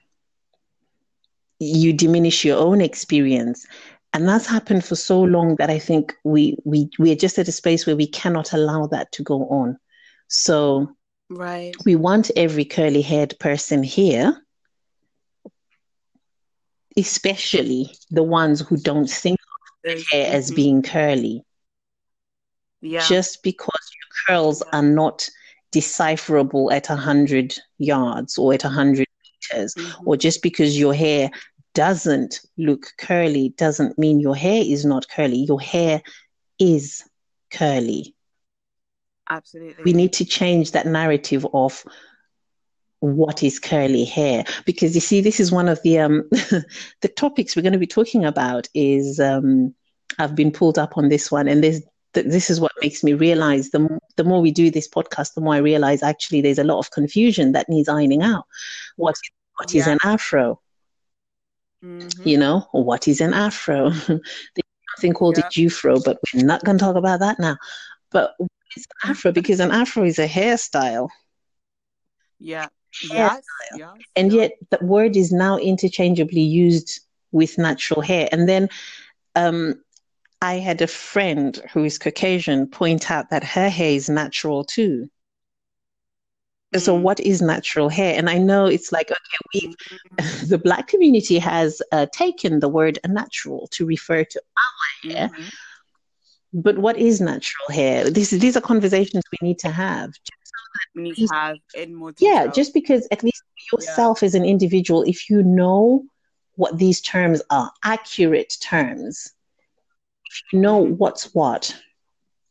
You 1.61 1.93
diminish 1.93 2.45
your 2.45 2.59
own 2.59 2.81
experience. 2.81 3.67
And 4.13 4.27
that's 4.29 4.47
happened 4.47 4.85
for 4.85 4.97
so 4.97 5.21
long 5.21 5.57
that 5.57 5.71
I 5.71 5.79
think 5.79 6.15
we, 6.25 6.57
we, 6.65 6.89
we 6.99 7.13
are 7.13 7.17
just 7.17 7.39
at 7.39 7.49
a 7.49 7.53
space 7.53 7.87
where 7.87 7.97
we 7.97 8.07
cannot 8.07 8.53
allow 8.53 8.87
that 8.87 9.13
to 9.13 9.23
go 9.23 9.47
on. 9.49 9.79
So 10.29 10.95
Right. 11.31 11.75
we 11.85 11.95
want 11.97 12.31
every 12.37 12.65
curly 12.65 13.03
haired 13.03 13.35
person 13.39 13.83
here, 13.83 14.41
especially 16.97 17.95
the 18.11 18.23
ones 18.23 18.61
who 18.61 18.77
don't 18.77 19.09
think 19.11 19.39
Those- 19.85 20.05
hair 20.11 20.33
as 20.33 20.51
mhm. 20.51 20.57
being 20.57 20.83
curly. 20.83 21.45
Yeah. 22.81 23.07
Just 23.07 23.43
because 23.43 23.91
your 23.95 24.09
curls 24.27 24.63
Yeah. 24.65 24.79
are 24.79 24.83
not 24.83 25.29
decipherable 25.73 26.71
at 26.73 26.89
100 26.89 27.55
yards 27.79 28.39
or 28.39 28.55
at 28.55 28.65
100 28.65 29.07
meters, 29.53 29.75
Mhm. 29.75 30.07
or 30.07 30.17
just 30.17 30.43
because 30.43 30.79
your 30.79 30.95
hair 30.95 31.31
doesn't 31.75 32.41
look 32.57 32.87
curly 32.99 33.51
doesn't 33.51 33.99
mean 33.99 34.19
your 34.21 34.35
hair 34.35 34.63
is 34.65 34.85
not 34.85 35.09
curly. 35.09 35.39
Your 35.39 35.61
hair 35.61 36.03
is 36.59 37.05
curly. 37.53 38.15
Absolutely. 39.31 39.85
We 39.85 39.93
need 39.93 40.13
to 40.15 40.25
change 40.25 40.73
that 40.73 40.87
narrative 40.87 41.47
of 41.53 41.85
what 43.01 43.43
is 43.45 43.61
curly 43.61 44.05
hair 44.05 44.45
because 44.65 44.95
you 44.95 45.01
see 45.01 45.21
this 45.21 45.39
is 45.39 45.53
one 45.53 45.69
of 45.69 45.81
the 45.83 46.01
um 46.01 46.25
the 46.31 47.09
topics 47.15 47.55
we're 47.55 47.63
going 47.63 47.73
to 47.73 47.79
be 47.79 47.87
talking 47.87 48.25
about 48.25 48.69
is 48.75 49.21
um 49.21 49.73
I've 50.19 50.35
been 50.35 50.51
pulled 50.51 50.79
up 50.79 50.97
on 50.99 51.09
this 51.09 51.31
one 51.31 51.47
and 51.47 51.63
there's 51.63 51.81
th- 52.15 52.27
this 52.27 52.51
is 52.51 52.61
what 52.61 52.73
makes 52.83 53.05
me 53.05 53.13
realize 53.13 53.71
the 53.71 54.01
the 54.19 54.25
more 54.25 54.43
we 54.43 54.51
do 54.51 54.71
this 54.71 54.89
podcast 54.89 55.35
the 55.35 55.41
more 55.41 55.55
I 55.55 55.59
realize 55.71 56.03
actually 56.03 56.43
there's 56.43 56.59
a 56.59 56.65
lot 56.73 56.79
of 56.81 56.91
confusion 56.91 57.53
that 57.53 57.69
needs 57.69 57.89
ironing 57.89 58.23
out 58.23 58.45
what 58.97 59.15
what 59.59 59.75
is 59.75 59.87
Yeah. 59.87 59.93
an 59.95 59.99
afro 60.05 60.61
Mhm. 61.85 62.27
you 62.27 62.37
know 62.39 62.67
what 62.73 63.07
is 63.09 63.21
an 63.21 63.33
afro 63.35 63.91
there's 64.09 64.75
something 64.97 65.15
called 65.15 65.39
Yeah. 65.39 65.47
a 65.47 65.49
jufro 65.49 66.03
but 66.05 66.19
we're 66.35 66.45
not 66.45 66.65
going 66.65 66.79
to 66.79 66.85
talk 66.85 66.97
about 66.97 67.21
that 67.21 67.39
now 67.39 67.57
but 68.11 68.35
what 68.39 68.51
is 68.77 68.87
an 69.05 69.11
afro 69.11 69.33
because 69.33 69.61
an 69.61 69.71
afro 69.71 70.03
is 70.05 70.19
a 70.19 70.27
hairstyle 70.27 71.09
Yeah. 72.41 72.67
Hairstyle. 73.11 73.39
Yes. 73.39 73.43
Yes. 73.77 73.97
and 74.17 74.33
yet 74.33 74.53
that 74.71 74.83
word 74.83 75.17
is 75.17 75.31
now 75.33 75.57
interchangeably 75.59 76.41
used 76.41 77.01
with 77.33 77.59
natural 77.59 78.01
hair 78.01 78.29
and 78.33 78.49
then 78.49 78.69
um 79.37 79.75
I 80.41 80.55
had 80.55 80.81
a 80.83 80.87
friend 80.87 81.57
who 81.73 81.85
is 81.85 81.99
Caucasian 81.99 82.69
point 82.69 83.11
out 83.11 83.31
that 83.31 83.43
her 83.45 83.69
hair 83.69 83.93
is 83.93 84.09
natural 84.09 84.65
too. 84.65 85.09
So, 86.77 86.97
Mm. 86.97 87.03
what 87.03 87.19
is 87.19 87.41
natural 87.41 87.89
hair? 87.89 88.15
And 88.17 88.29
I 88.29 88.37
know 88.39 88.67
it's 88.67 88.93
like, 88.93 89.11
okay, 89.11 89.39
we, 89.55 89.75
Mhm. 90.19 90.19
the 90.49 90.59
Black 90.59 90.87
community 90.87 91.39
has 91.39 91.81
uh, 91.93 92.07
taken 92.13 92.61
the 92.61 92.69
word 92.69 92.99
natural 93.07 93.69
to 93.73 93.87
refer 93.87 94.23
to 94.25 94.43
our 94.57 95.11
hair. 95.11 95.31
Mhm. 95.31 95.51
But 96.53 96.79
what 96.79 96.99
is 96.99 97.21
natural 97.21 97.69
hair? 97.71 98.11
These, 98.11 98.31
these 98.31 98.57
are 98.57 98.61
conversations 98.61 99.25
we 99.33 99.39
need 99.47 99.59
to 99.61 99.71
have. 99.71 100.13
We 100.95 101.03
need 101.03 101.17
to 101.17 101.29
have 101.33 101.59
in 101.75 101.95
more 101.95 102.13
detail. 102.13 102.35
Yeah, 102.35 102.47
just 102.49 102.75
because 102.75 103.09
at 103.11 103.23
least 103.23 103.43
yourself 103.73 104.23
as 104.23 104.35
an 104.35 104.45
individual, 104.45 105.03
if 105.03 105.29
you 105.31 105.43
know 105.43 106.05
what 106.57 106.79
these 106.79 107.01
terms 107.01 107.43
are, 107.51 107.71
accurate 107.83 108.57
terms, 108.61 109.33
you 110.53 110.61
know 110.61 110.79
what's 110.79 111.35
what, 111.35 111.75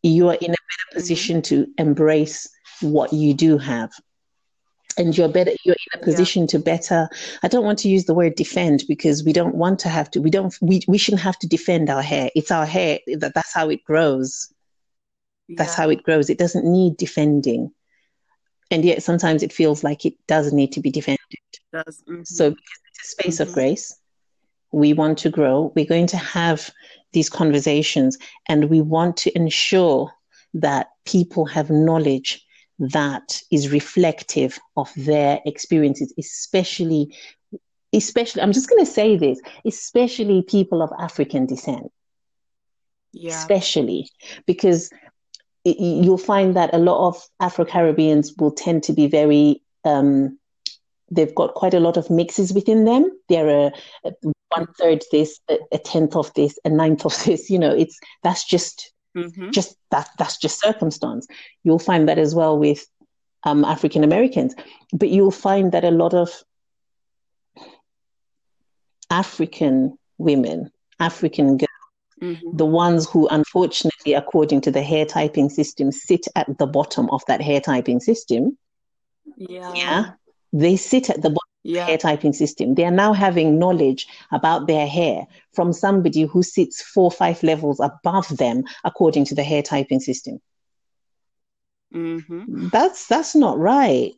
you 0.03 0.29
are 0.29 0.35
in 0.35 0.51
a 0.51 0.55
better 0.55 0.93
position 0.93 1.41
to 1.43 1.67
embrace 1.77 2.47
what 2.81 3.11
you 3.13 3.33
do 3.33 3.57
have. 3.57 3.91
And 4.99 5.15
you're 5.15 5.29
better 5.29 5.51
you're 5.63 5.75
in 5.75 5.99
a 5.99 6.03
position 6.03 6.43
position 6.43 6.47
to 6.47 6.59
better 6.59 7.09
I 7.43 7.47
don't 7.47 7.63
want 7.63 7.77
to 7.79 7.89
use 7.89 8.05
the 8.05 8.15
word 8.15 8.33
defend 8.33 8.83
because 8.87 9.23
we 9.23 9.31
don't 9.31 9.53
want 9.53 9.77
to 9.79 9.89
have 9.89 10.09
to 10.11 10.21
we 10.21 10.31
don't 10.31 10.55
we, 10.59 10.81
we 10.87 10.97
shouldn't 10.97 11.21
have 11.21 11.37
to 11.39 11.47
defend 11.47 11.89
our 11.89 12.01
hair. 12.01 12.31
It's 12.35 12.49
our 12.49 12.65
hair 12.65 12.99
that 13.19 13.33
that's 13.35 13.53
how 13.53 13.69
it 13.69 13.83
grows. 13.83 14.51
That's 15.49 15.75
how 15.75 15.89
it 15.89 16.03
grows. 16.03 16.29
It 16.29 16.39
doesn't 16.39 16.65
need 16.65 16.97
defending. 16.97 17.71
And 18.71 18.83
yet 18.83 19.03
sometimes 19.03 19.43
it 19.43 19.53
feels 19.53 19.83
like 19.83 20.05
it 20.05 20.15
does 20.27 20.51
need 20.51 20.71
to 20.73 20.81
be 20.81 20.91
defended. 20.91 21.19
does. 21.73 22.03
Mhm. 22.07 22.25
So 22.25 22.49
because 22.51 22.79
it's 22.89 23.07
a 23.07 23.11
space 23.11 23.39
of 23.39 23.49
Mhm. 23.49 23.53
grace, 23.53 23.99
we 24.71 24.93
want 24.93 25.17
to 25.19 25.29
grow. 25.29 25.71
We're 25.75 25.85
going 25.85 26.07
to 26.07 26.17
have 26.17 26.71
these 27.13 27.29
conversations 27.29 28.17
and 28.47 28.69
we 28.69 28.81
want 28.81 29.17
to 29.17 29.35
ensure 29.35 30.11
that 30.53 30.87
people 31.05 31.45
have 31.45 31.69
knowledge 31.69 32.43
that 32.79 33.41
is 33.51 33.71
reflective 33.71 34.59
of 34.75 34.91
their 34.95 35.39
experiences, 35.45 36.13
especially 36.17 37.15
especially 37.93 38.41
I'm 38.41 38.51
just 38.51 38.69
going 38.69 38.85
to 38.85 38.91
say 38.91 39.15
this, 39.15 39.39
especially 39.65 40.43
people 40.43 40.81
of 40.81 40.91
African 40.99 41.45
descent 41.45 41.91
yeah. 43.17 43.37
especially 43.37 44.09
because 44.45 44.89
y- 45.65 45.75
you'll 45.77 46.17
find 46.17 46.55
that 46.55 46.73
a 46.73 46.77
lot 46.77 47.07
of 47.07 47.27
Afro 47.39 47.65
Caribbeans 47.65 48.33
will 48.37 48.51
tend 48.51 48.83
to 48.83 48.93
be 48.93 49.07
very, 49.07 49.61
um, 49.85 50.37
they've 51.11 51.35
got 51.35 51.53
quite 51.53 51.73
a 51.73 51.79
lot 51.79 51.97
of 51.97 52.09
mixes 52.09 52.53
within 52.53 52.85
them. 52.85 53.09
They're 53.29 53.71
a 54.03 54.11
one 54.59 54.73
third 54.79 55.03
this, 55.11 55.39
a, 55.49 55.77
tenth 55.77 56.15
of 56.15 56.33
this, 56.33 56.57
a 56.65 56.69
ninth 56.69 57.05
of 57.05 57.23
this. 57.23 57.49
You 57.49 57.59
know, 57.59 57.73
it's 57.73 57.99
that's 58.23 58.45
just 58.45 58.91
Mhm. 59.15 59.51
just 59.51 59.75
that 59.91 60.09
that's 60.17 60.37
just 60.37 60.59
circumstance. 60.61 61.27
You'll 61.63 61.79
find 61.79 62.07
that 62.09 62.19
as 62.19 62.35
well 62.35 62.57
with 62.57 62.85
um, 63.43 63.63
African 63.65 64.03
Americans, 64.03 64.55
but 64.93 65.09
you'll 65.09 65.31
find 65.31 65.71
that 65.71 65.83
a 65.85 65.91
lot 65.91 66.13
of 66.13 66.29
African 69.09 69.97
women, 70.17 70.71
African 70.99 71.57
girls 71.57 71.69
Mhm. 72.21 72.57
the 72.57 72.65
ones 72.65 73.07
who 73.07 73.27
unfortunately 73.27 74.13
according 74.13 74.61
to 74.61 74.71
the 74.71 74.81
hair 74.81 75.05
typing 75.05 75.49
system 75.49 75.91
sit 75.91 76.27
at 76.35 76.57
the 76.57 76.65
bottom 76.65 77.07
of 77.11 77.21
that 77.27 77.41
hair 77.41 77.61
typing 77.61 77.99
system 77.99 78.57
Yeah. 79.35 79.73
yeah 79.75 80.11
they 80.51 80.77
sit 80.77 81.09
at 81.11 81.21
the 81.21 81.29
bottom 81.29 81.29
of 81.29 81.35
the 81.35 81.36
Yeah. 81.63 81.85
hair 81.85 81.97
typing 81.97 82.33
system 82.33 82.75
they 82.75 82.85
are 82.85 82.91
now 82.91 83.11
having 83.13 83.59
knowledge 83.59 84.07
about 84.31 84.67
their 84.67 84.87
hair 84.87 85.25
from 85.53 85.73
somebody 85.73 86.21
who 86.23 86.41
sits 86.43 86.81
four 86.81 87.05
or 87.05 87.11
five 87.11 87.43
levels 87.43 87.79
above 87.81 88.27
them 88.37 88.63
according 88.85 89.25
to 89.25 89.35
the 89.35 89.43
hair 89.43 89.61
typing 89.61 89.99
system 89.99 90.39
Mhm. 91.93 92.69
that's 92.71 93.07
that's 93.07 93.35
not 93.35 93.57
right 93.57 94.13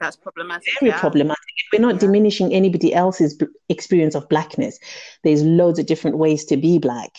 That's 0.00 0.16
problematic. 0.16 0.68
very 0.80 0.90
yeah. 0.92 1.00
problematic 1.00 1.38
we're 1.72 1.80
not 1.80 1.94
Yeah. 1.94 2.00
diminishing 2.00 2.52
anybody 2.54 2.94
else's 2.94 3.34
b- 3.34 3.46
experience 3.68 4.14
of 4.14 4.28
blackness 4.28 4.78
there's 5.24 5.42
loads 5.42 5.78
of 5.78 5.86
different 5.86 6.18
ways 6.18 6.44
to 6.46 6.56
be 6.56 6.78
black 6.78 7.10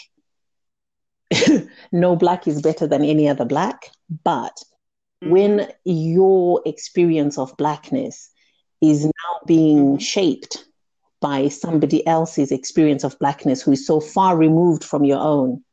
no 1.92 2.16
black 2.16 2.48
is 2.48 2.62
better 2.62 2.88
than 2.88 3.04
any 3.04 3.28
other 3.28 3.46
black 3.46 3.92
but 4.24 4.58
Mhm. 5.24 5.30
when 5.32 5.72
your 5.86 6.62
experience 6.66 7.38
of 7.38 7.56
blackness 7.58 8.30
is 8.82 9.06
now 9.06 9.40
being 9.46 9.98
Mhm. 9.98 10.02
shaped 10.02 10.66
by 11.22 11.50
somebody 11.50 12.06
else's 12.08 12.52
experience 12.52 13.04
of 13.04 13.20
blackness 13.20 13.62
who 13.62 13.72
is 13.74 13.86
so 13.86 14.00
far 14.00 14.38
removed 14.38 14.84
from 14.84 15.04
your 15.04 15.20
own. 15.20 15.64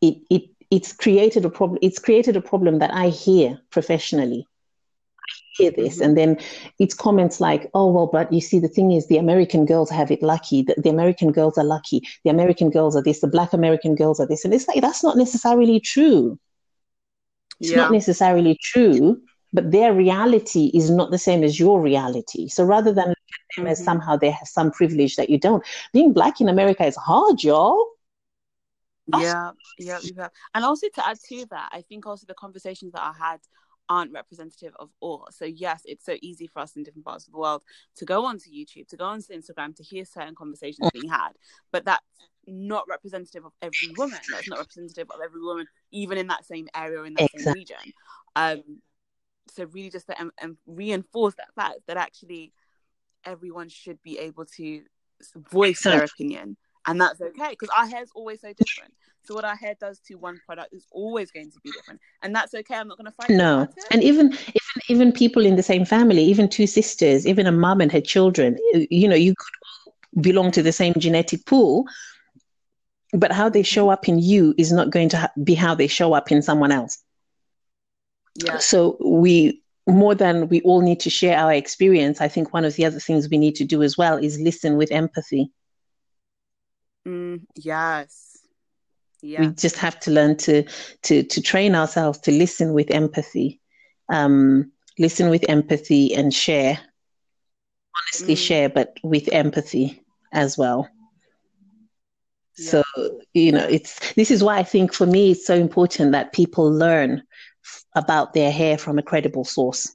It 0.00 0.18
it 0.30 0.42
it's 0.70 0.92
created 0.92 1.44
a 1.44 1.50
problem 1.50 1.78
it's 1.82 1.98
created 1.98 2.36
a 2.36 2.40
problem 2.40 2.78
that 2.80 2.92
i 2.92 3.08
hear 3.08 3.58
professionally. 3.70 4.46
I 4.46 5.32
hear 5.56 5.70
this. 5.70 5.98
Mhm. 5.98 6.04
and 6.04 6.16
then 6.18 6.38
it's 6.78 6.94
comments 6.94 7.40
like 7.40 7.70
oh 7.74 7.90
well 7.92 8.06
but 8.06 8.32
you 8.32 8.40
see 8.40 8.58
the 8.60 8.68
thing 8.68 8.92
is 8.92 9.06
the 9.06 9.16
american 9.18 9.64
girls 9.64 9.90
have 9.90 10.10
it 10.10 10.22
lucky. 10.22 10.62
The, 10.62 10.74
the 10.76 10.90
american 10.90 11.32
girls 11.32 11.56
are 11.58 11.64
lucky. 11.64 12.02
The 12.24 12.30
american 12.30 12.70
girls 12.70 12.94
are 12.96 13.02
this. 13.02 13.20
The 13.20 13.28
black 13.28 13.52
american 13.52 13.94
girls 13.94 14.20
are 14.20 14.26
this. 14.26 14.44
And 14.44 14.52
it's 14.54 14.68
like 14.68 14.80
that's 14.80 15.02
not 15.02 15.16
necessarily 15.16 15.80
true. 15.80 16.38
It's 17.60 17.70
Yeah. 17.70 17.76
not 17.78 17.92
necessarily 17.92 18.58
true, 18.62 19.20
but 19.56 19.72
their 19.72 19.94
reality 19.94 20.70
is 20.74 20.90
not 20.90 21.10
the 21.10 21.18
same 21.18 21.42
as 21.42 21.58
your 21.58 21.80
reality. 21.80 22.46
So 22.46 22.62
rather 22.62 22.92
than 22.92 23.08
look 23.08 23.16
at 23.16 23.56
them 23.56 23.66
as 23.66 23.80
Mhm. 23.80 23.84
somehow 23.84 24.16
they 24.16 24.30
have 24.30 24.46
some 24.46 24.70
privilege 24.70 25.16
that 25.16 25.30
you 25.30 25.38
don't, 25.38 25.64
being 25.94 26.12
black 26.12 26.40
in 26.42 26.48
America 26.48 26.84
is 26.84 26.94
hard, 26.94 27.42
y'all. 27.42 27.88
Yeah, 29.08 29.52
yeah, 29.78 29.98
we've 30.02 30.18
and 30.54 30.64
also 30.64 30.88
to 30.94 31.08
add 31.08 31.18
to 31.28 31.46
that, 31.46 31.70
I 31.72 31.80
think 31.82 32.06
also 32.06 32.26
the 32.26 32.34
conversations 32.34 32.92
that 32.92 33.02
I 33.02 33.12
had 33.12 33.40
aren't 33.88 34.12
representative 34.12 34.74
of 34.78 34.90
all. 35.00 35.28
So 35.30 35.44
yes, 35.44 35.82
it's 35.86 36.04
so 36.04 36.16
easy 36.20 36.48
for 36.48 36.58
us 36.58 36.76
in 36.76 36.82
different 36.82 37.06
parts 37.06 37.26
of 37.26 37.32
the 37.32 37.38
world 37.38 37.62
to 37.96 38.04
go 38.04 38.26
onto 38.26 38.50
YouTube, 38.50 38.88
to 38.88 38.96
go 38.96 39.06
onto 39.06 39.32
Instagram, 39.32 39.74
to 39.76 39.82
hear 39.82 40.04
certain 40.04 40.34
conversations 40.34 40.90
being 40.92 41.08
had, 41.08 41.30
but 41.72 41.84
that's 41.84 42.04
not 42.46 42.84
representative 42.88 43.44
of 43.44 43.52
every 43.62 43.92
woman. 43.96 44.18
That's 44.28 44.48
not 44.48 44.58
representative 44.58 45.08
of 45.10 45.20
every 45.24 45.40
woman, 45.40 45.66
even 45.92 46.18
in 46.18 46.26
that 46.26 46.44
same 46.44 46.68
area 46.74 47.02
in 47.04 47.14
that 47.14 47.30
same 47.30 47.52
region. 47.52 47.94
Um, 48.34 48.62
so 49.56 49.64
really, 49.72 49.90
just 49.90 50.06
to 50.08 50.20
em- 50.20 50.32
em- 50.38 50.58
reinforce 50.66 51.34
that 51.36 51.54
fact 51.54 51.80
that 51.86 51.96
actually 51.96 52.52
everyone 53.24 53.68
should 53.68 54.02
be 54.02 54.18
able 54.18 54.44
to 54.44 54.82
voice 55.50 55.82
their 55.82 56.04
opinion, 56.04 56.56
and 56.86 57.00
that's 57.00 57.20
okay 57.20 57.50
because 57.50 57.70
our 57.76 57.86
hair 57.86 58.02
is 58.02 58.10
always 58.14 58.40
so 58.40 58.52
different. 58.52 58.94
So 59.24 59.34
what 59.34 59.44
our 59.44 59.56
hair 59.56 59.74
does 59.80 59.98
to 60.06 60.14
one 60.14 60.40
product 60.46 60.72
is 60.72 60.86
always 60.92 61.32
going 61.32 61.50
to 61.50 61.60
be 61.64 61.72
different, 61.72 62.00
and 62.22 62.34
that's 62.34 62.54
okay. 62.54 62.76
I'm 62.76 62.88
not 62.88 62.98
going 62.98 63.06
to 63.06 63.12
fight 63.12 63.30
No, 63.30 63.66
and 63.90 64.04
even 64.04 64.32
even 64.32 64.82
even 64.88 65.12
people 65.12 65.44
in 65.44 65.56
the 65.56 65.62
same 65.62 65.84
family, 65.84 66.22
even 66.22 66.48
two 66.48 66.66
sisters, 66.66 67.26
even 67.26 67.46
a 67.46 67.52
mom 67.52 67.80
and 67.80 67.90
her 67.90 68.00
children, 68.00 68.56
you 68.72 68.86
you 68.90 69.08
know, 69.08 69.16
you 69.16 69.34
could 69.36 70.22
belong 70.22 70.50
to 70.52 70.62
the 70.62 70.72
same 70.72 70.94
genetic 70.98 71.44
pool, 71.46 71.86
but 73.12 73.32
how 73.32 73.48
they 73.48 73.62
show 73.62 73.88
up 73.88 74.08
in 74.08 74.18
you 74.18 74.54
is 74.58 74.72
not 74.72 74.90
going 74.90 75.08
to 75.08 75.16
ha- 75.16 75.32
be 75.42 75.54
how 75.54 75.74
they 75.74 75.86
show 75.86 76.12
up 76.12 76.30
in 76.30 76.42
someone 76.42 76.72
else. 76.72 76.98
Yeah, 78.36 78.60
So 78.60 78.96
we 79.00 79.62
more 79.86 80.14
than 80.14 80.48
we 80.48 80.60
all 80.62 80.80
need 80.80 81.00
to 81.00 81.10
share 81.10 81.38
our 81.38 81.52
experience, 81.52 82.20
I 82.20 82.28
think 82.28 82.52
one 82.52 82.64
of 82.64 82.74
the 82.76 82.84
other 82.84 82.98
things 83.00 83.28
we 83.30 83.38
need 83.38 83.56
to 83.56 83.64
do 83.64 83.82
as 83.82 83.96
well 83.96 84.16
is 84.16 84.40
listen 84.40 84.76
with 84.76 84.90
empathy. 84.92 85.50
mm, 87.06 87.40
yes, 87.56 88.46
yeah, 89.22 89.38
We 89.38 89.52
just 89.52 89.78
have 89.78 89.98
to 90.00 90.10
learn 90.10 90.36
to 90.38 90.64
to 91.04 91.22
to 91.22 91.40
train 91.42 91.74
ourselves 91.74 92.18
to 92.20 92.32
listen 92.32 92.72
with 92.74 92.90
empathy. 92.90 93.60
Um, 94.08 94.72
listen 94.98 95.30
with 95.30 95.48
empathy 95.48 96.14
and 96.14 96.32
share. 96.32 96.78
Honestly 97.96 98.34
Mm. 98.34 98.36
share, 98.36 98.68
but 98.68 98.96
with 99.02 99.28
empathy 99.32 100.02
as 100.32 100.56
well. 100.58 100.88
yeah, 102.56 102.80
So, 102.80 102.82
you 103.34 103.52
know, 103.52 103.66
it's 103.66 104.12
this 104.14 104.30
is 104.30 104.42
why 104.42 104.58
I 104.58 104.62
think 104.62 104.92
for 104.92 105.06
me 105.06 105.32
it's 105.32 105.46
so 105.46 105.54
important 105.54 106.12
that 106.12 106.32
people 106.32 106.70
learn 106.70 107.22
about 107.94 108.32
their 108.34 108.50
hair 108.50 108.78
from 108.78 108.98
a 108.98 109.02
credible 109.02 109.44
source. 109.44 109.94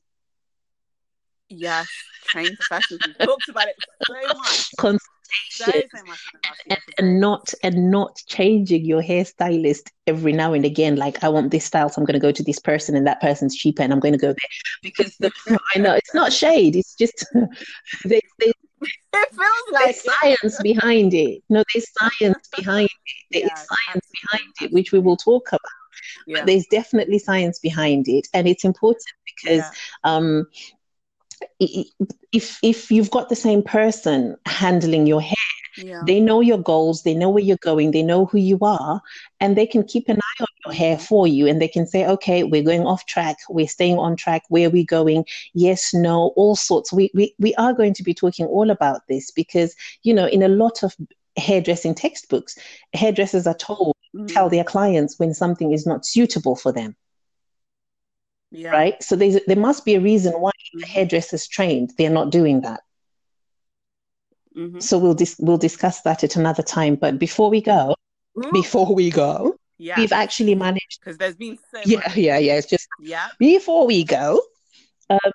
yes. 1.49 1.87
Trained 2.25 2.57
professionals. 2.57 3.01
We've 3.05 3.19
talked 3.19 3.49
about 3.49 3.67
it 3.67 3.75
so 4.07 4.13
much, 4.37 4.71
Consultation 4.77 5.01
so 5.57 6.03
much 6.05 6.21
in 6.33 6.39
the 6.41 6.47
last 6.47 6.61
few 6.63 6.71
and, 6.71 6.79
and 6.97 7.19
not 7.19 7.53
and 7.63 7.91
not 7.91 8.21
changing 8.27 8.85
your 8.85 9.01
hairstylist 9.01 9.89
every 10.07 10.31
now 10.33 10.53
and 10.53 10.65
again. 10.65 10.95
Like 10.95 11.23
I 11.23 11.29
want 11.29 11.51
this 11.51 11.65
style, 11.65 11.89
so 11.89 12.01
I'm 12.01 12.05
going 12.05 12.19
to 12.19 12.19
go 12.19 12.31
to 12.31 12.43
this 12.43 12.59
person, 12.59 12.95
and 12.95 13.05
that 13.07 13.21
person's 13.21 13.55
cheaper, 13.55 13.83
and 13.83 13.91
I'm 13.91 13.99
going 13.99 14.13
to 14.13 14.19
go 14.19 14.27
there 14.27 14.51
because 14.81 15.15
the, 15.19 15.31
I 15.75 15.79
know 15.79 15.93
it's 15.93 16.13
not 16.13 16.31
shade. 16.33 16.75
It's 16.75 16.95
just 16.95 17.25
they, 18.05 18.21
they, 18.39 18.53
it 19.13 19.29
feels 19.29 19.71
like 19.71 19.95
there's 20.03 20.15
science 20.21 20.59
behind 20.61 21.13
it. 21.13 21.43
No, 21.49 21.63
there's 21.73 21.87
science 21.99 22.47
behind 22.55 22.85
it. 22.89 23.25
There 23.33 23.43
is 23.43 23.49
Yes, 23.49 23.67
science 23.67 24.05
behind 24.21 24.53
it, 24.61 24.73
which 24.73 24.91
we 24.91 24.99
will 24.99 25.17
talk 25.17 25.47
about. 25.49 25.80
Yeah, 26.25 26.39
But 26.39 26.47
there's 26.47 26.65
definitely 26.67 27.19
science 27.19 27.59
behind 27.59 28.07
it, 28.07 28.27
and 28.33 28.47
it's 28.47 28.63
important 28.63 29.05
because 29.25 29.65
yeah, 29.65 29.71
um, 30.03 30.47
if 32.31 32.59
if 32.61 32.91
you've 32.91 33.11
got 33.11 33.29
the 33.29 33.35
same 33.35 33.63
person 33.63 34.35
handling 34.45 35.07
your 35.07 35.21
hair, 35.21 35.35
yeah, 35.77 36.01
they 36.05 36.19
know 36.19 36.41
your 36.41 36.57
goals, 36.57 37.03
they 37.03 37.13
know 37.13 37.29
where 37.29 37.43
you're 37.43 37.57
going, 37.61 37.91
they 37.91 38.03
know 38.03 38.25
who 38.25 38.37
you 38.37 38.57
are, 38.61 39.01
and 39.39 39.55
they 39.55 39.65
can 39.65 39.83
keep 39.83 40.09
an 40.09 40.17
eye 40.17 40.41
on 40.41 40.47
your 40.65 40.73
hair 40.73 40.97
for 40.97 41.27
you, 41.27 41.47
and 41.47 41.61
they 41.61 41.67
can 41.67 41.85
say, 41.85 42.05
okay, 42.05 42.43
we're 42.43 42.63
going 42.63 42.85
off 42.85 43.05
track, 43.05 43.37
we're 43.49 43.67
staying 43.67 43.97
on 43.97 44.15
track, 44.15 44.43
where 44.49 44.67
are 44.67 44.71
we 44.71 44.83
going? 44.83 45.25
Yes, 45.53 45.93
no, 45.93 46.33
all 46.35 46.55
sorts. 46.55 46.91
We 46.93 47.11
we 47.13 47.33
we 47.39 47.53
are 47.55 47.73
going 47.73 47.93
to 47.95 48.03
be 48.03 48.13
talking 48.13 48.45
all 48.45 48.69
about 48.69 49.07
this 49.07 49.31
because 49.31 49.75
you 50.03 50.13
know 50.13 50.27
in 50.27 50.43
a 50.43 50.49
lot 50.49 50.83
of 50.83 50.95
hairdressing 51.37 51.95
textbooks, 51.95 52.57
hairdressers 52.93 53.47
are 53.47 53.55
told 53.55 53.95
Mhm. 54.15 54.27
tell 54.27 54.49
their 54.49 54.63
clients 54.63 55.17
when 55.19 55.33
something 55.33 55.71
is 55.71 55.85
not 55.85 56.05
suitable 56.05 56.55
for 56.55 56.71
them 56.71 56.95
yeah, 58.51 58.71
right? 58.71 59.01
So 59.01 59.15
there's, 59.15 59.39
there 59.47 59.55
must 59.55 59.85
be 59.85 59.95
a 59.95 60.01
reason 60.01 60.33
why 60.33 60.51
the 60.73 60.81
Mhm. 60.81 60.89
hairdressers 60.89 61.47
trained, 61.47 61.93
they're 61.97 62.09
not 62.09 62.31
doing 62.31 62.61
that. 62.61 62.81
Mhm. 64.55 64.81
So 64.83 64.97
we'll 64.97 65.13
dis- 65.13 65.37
we'll 65.39 65.57
discuss 65.57 66.01
that 66.01 66.23
at 66.23 66.35
another 66.35 66.63
time. 66.63 66.95
But 66.95 67.17
before 67.17 67.49
we 67.49 67.61
go, 67.61 67.95
Ooh, 68.37 68.51
before 68.51 68.93
we 68.93 69.09
go, 69.09 69.55
yeah, 69.77 69.95
we've 69.97 70.11
actually 70.11 70.55
managed. 70.55 70.99
because 70.99 71.17
there's 71.17 71.35
been 71.35 71.57
so 71.71 71.81
Yeah, 71.85 71.99
much. 71.99 72.17
yeah, 72.17 72.37
yeah. 72.37 72.55
It's 72.57 72.67
just 72.67 72.87
Yeah, 72.99 73.29
before 73.39 73.87
we 73.87 74.03
go, 74.03 74.41
um, 75.09 75.31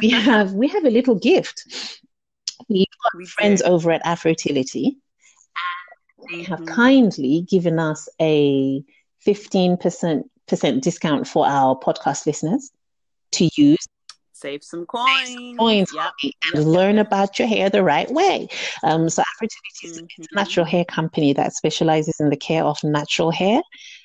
we 0.00 0.08
have 0.10 0.52
we 0.54 0.68
have 0.68 0.84
a 0.84 0.90
little 0.90 1.16
gift. 1.16 1.64
We've 2.68 2.86
got 3.02 3.18
we 3.18 3.26
friends 3.26 3.62
over 3.62 3.92
at 3.92 4.02
Afrotility. 4.04 4.96
They 6.26 6.42
have 6.42 6.60
Mhm. 6.60 6.66
kindly 6.66 7.42
given 7.48 7.78
us 7.78 8.08
a 8.20 8.82
15% 9.20 10.30
discount 10.80 11.26
for 11.26 11.46
our 11.46 11.78
podcast 11.78 12.26
listeners 12.26 12.70
to 13.32 13.48
use 13.56 13.86
save 14.32 14.62
some 14.62 14.86
coins, 14.86 15.36
coins 15.58 15.92
Yep, 15.92 16.12
and 16.54 16.72
learn 16.72 16.98
about 16.98 17.38
your 17.38 17.48
hair 17.48 17.68
the 17.70 17.82
right 17.82 18.10
way. 18.10 18.48
Um, 18.82 19.08
so 19.08 19.22
Afrotility 19.22 19.84
is 19.84 19.96
it's 20.16 20.28
a 20.32 20.34
natural 20.36 20.66
hair 20.66 20.84
company 20.84 21.32
that 21.34 21.54
specializes 21.54 22.20
in 22.20 22.30
the 22.30 22.36
care 22.36 22.64
of 22.64 22.82
natural 22.84 23.30
hair. 23.30 23.60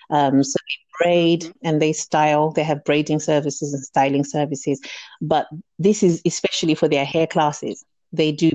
Um, 0.09 0.43
so 0.43 0.57
they 0.67 1.05
braid 1.05 1.45
Mhm. 1.45 1.53
and 1.63 1.81
they 1.81 1.93
style. 1.93 2.51
They 2.51 2.63
have 2.63 2.83
braiding 2.83 3.19
services 3.19 3.73
and 3.73 3.83
styling 3.83 4.23
services, 4.23 4.79
but 5.21 5.47
this 5.79 6.03
is 6.03 6.21
especially 6.25 6.75
for 6.75 6.87
their 6.87 7.05
hair 7.05 7.27
classes. 7.27 7.83
They 8.13 8.31
do 8.31 8.51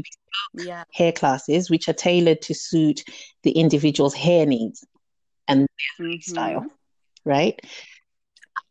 Yeah. 0.55 0.85
hair 0.95 1.13
classes 1.13 1.69
which 1.69 1.89
are 1.89 1.93
tailored 1.93 2.41
to 2.43 2.55
suit 2.55 3.05
the 3.43 3.51
individual's 3.51 4.15
hair 4.15 4.47
needs 4.47 4.85
and 5.49 5.69
Mhm. 5.99 6.23
style, 6.23 6.67
right? 7.25 7.61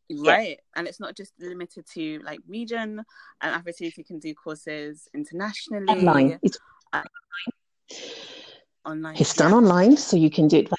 Yeah. 0.10 0.32
Right. 0.32 0.60
And 0.76 0.88
it's 0.88 1.02
not 1.02 1.18
just 1.18 1.34
limited 1.38 1.86
to 1.94 2.20
like 2.24 2.40
region. 2.48 3.04
And 3.42 3.56
Afrotility 3.66 4.06
can 4.06 4.20
do 4.20 4.34
courses 4.34 5.10
internationally. 5.14 5.90
Online. 5.90 6.40
It's, 6.42 6.58
Online. 8.86 9.16
it's 9.18 9.36
done 9.36 9.52
online, 9.54 9.98
so 9.98 10.16
you 10.16 10.30
can 10.30 10.48
do 10.48 10.60
it 10.60 10.70
Skype, 10.70 10.76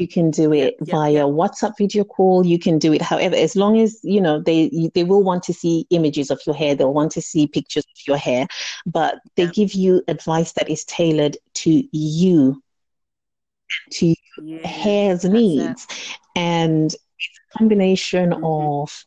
you 0.00 0.08
can 0.08 0.30
do 0.30 0.52
it 0.52 0.76
yeah, 0.80 0.94
via 0.94 1.12
yeah. 1.12 1.22
WhatsApp 1.26 1.74
video 1.78 2.04
call, 2.04 2.46
you 2.46 2.58
can 2.58 2.78
do 2.78 2.92
it 2.92 3.02
however, 3.02 3.36
as 3.36 3.56
long 3.56 3.78
as 3.80 4.00
you 4.02 4.20
know 4.20 4.40
they 4.40 4.90
they 4.94 5.04
will 5.04 5.22
want 5.22 5.42
to 5.44 5.52
see 5.52 5.86
images 5.90 6.30
of 6.30 6.40
your 6.46 6.54
hair, 6.56 6.74
they'll 6.74 6.94
want 6.94 7.12
to 7.12 7.22
see 7.22 7.46
pictures 7.46 7.84
of 7.84 8.06
your 8.06 8.16
hair, 8.16 8.46
but 8.86 9.20
they 9.36 9.46
Yeah. 9.46 9.52
give 9.52 9.74
you 9.74 10.02
advice 10.08 10.52
that 10.52 10.68
is 10.70 10.84
tailored 10.84 11.36
to 11.54 11.82
you, 11.92 12.62
to 13.92 14.14
Yeah. 14.36 14.58
hair's 14.64 15.22
that's 15.22 15.34
it. 15.34 15.34
needs. 15.34 15.86
And 16.34 16.92
it's 16.92 17.40
a 17.54 17.58
combination 17.58 18.32
Mhm. 18.32 18.40
of 18.42 19.04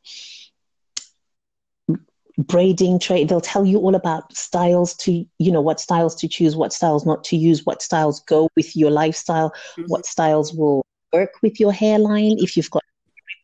braiding 2.37 2.99
trade. 2.99 3.29
They'll 3.29 3.41
tell 3.41 3.65
you 3.65 3.77
all 3.79 3.95
about 3.95 4.35
styles 4.35 4.95
to, 4.97 5.25
you 5.39 5.51
know, 5.51 5.61
what 5.61 5.79
styles 5.79 6.15
to 6.15 6.27
choose, 6.27 6.55
what 6.55 6.73
styles 6.73 7.05
not 7.05 7.23
to 7.25 7.37
use, 7.37 7.65
what 7.65 7.81
styles 7.81 8.21
go 8.21 8.49
with 8.55 8.75
your 8.75 8.91
lifestyle, 8.91 9.53
Mhm. 9.77 9.85
what 9.87 10.05
styles 10.05 10.53
will 10.53 10.83
work 11.11 11.33
with 11.41 11.59
your 11.59 11.71
hairline. 11.71 12.37
If 12.39 12.57
you've 12.57 12.71
got 12.71 12.83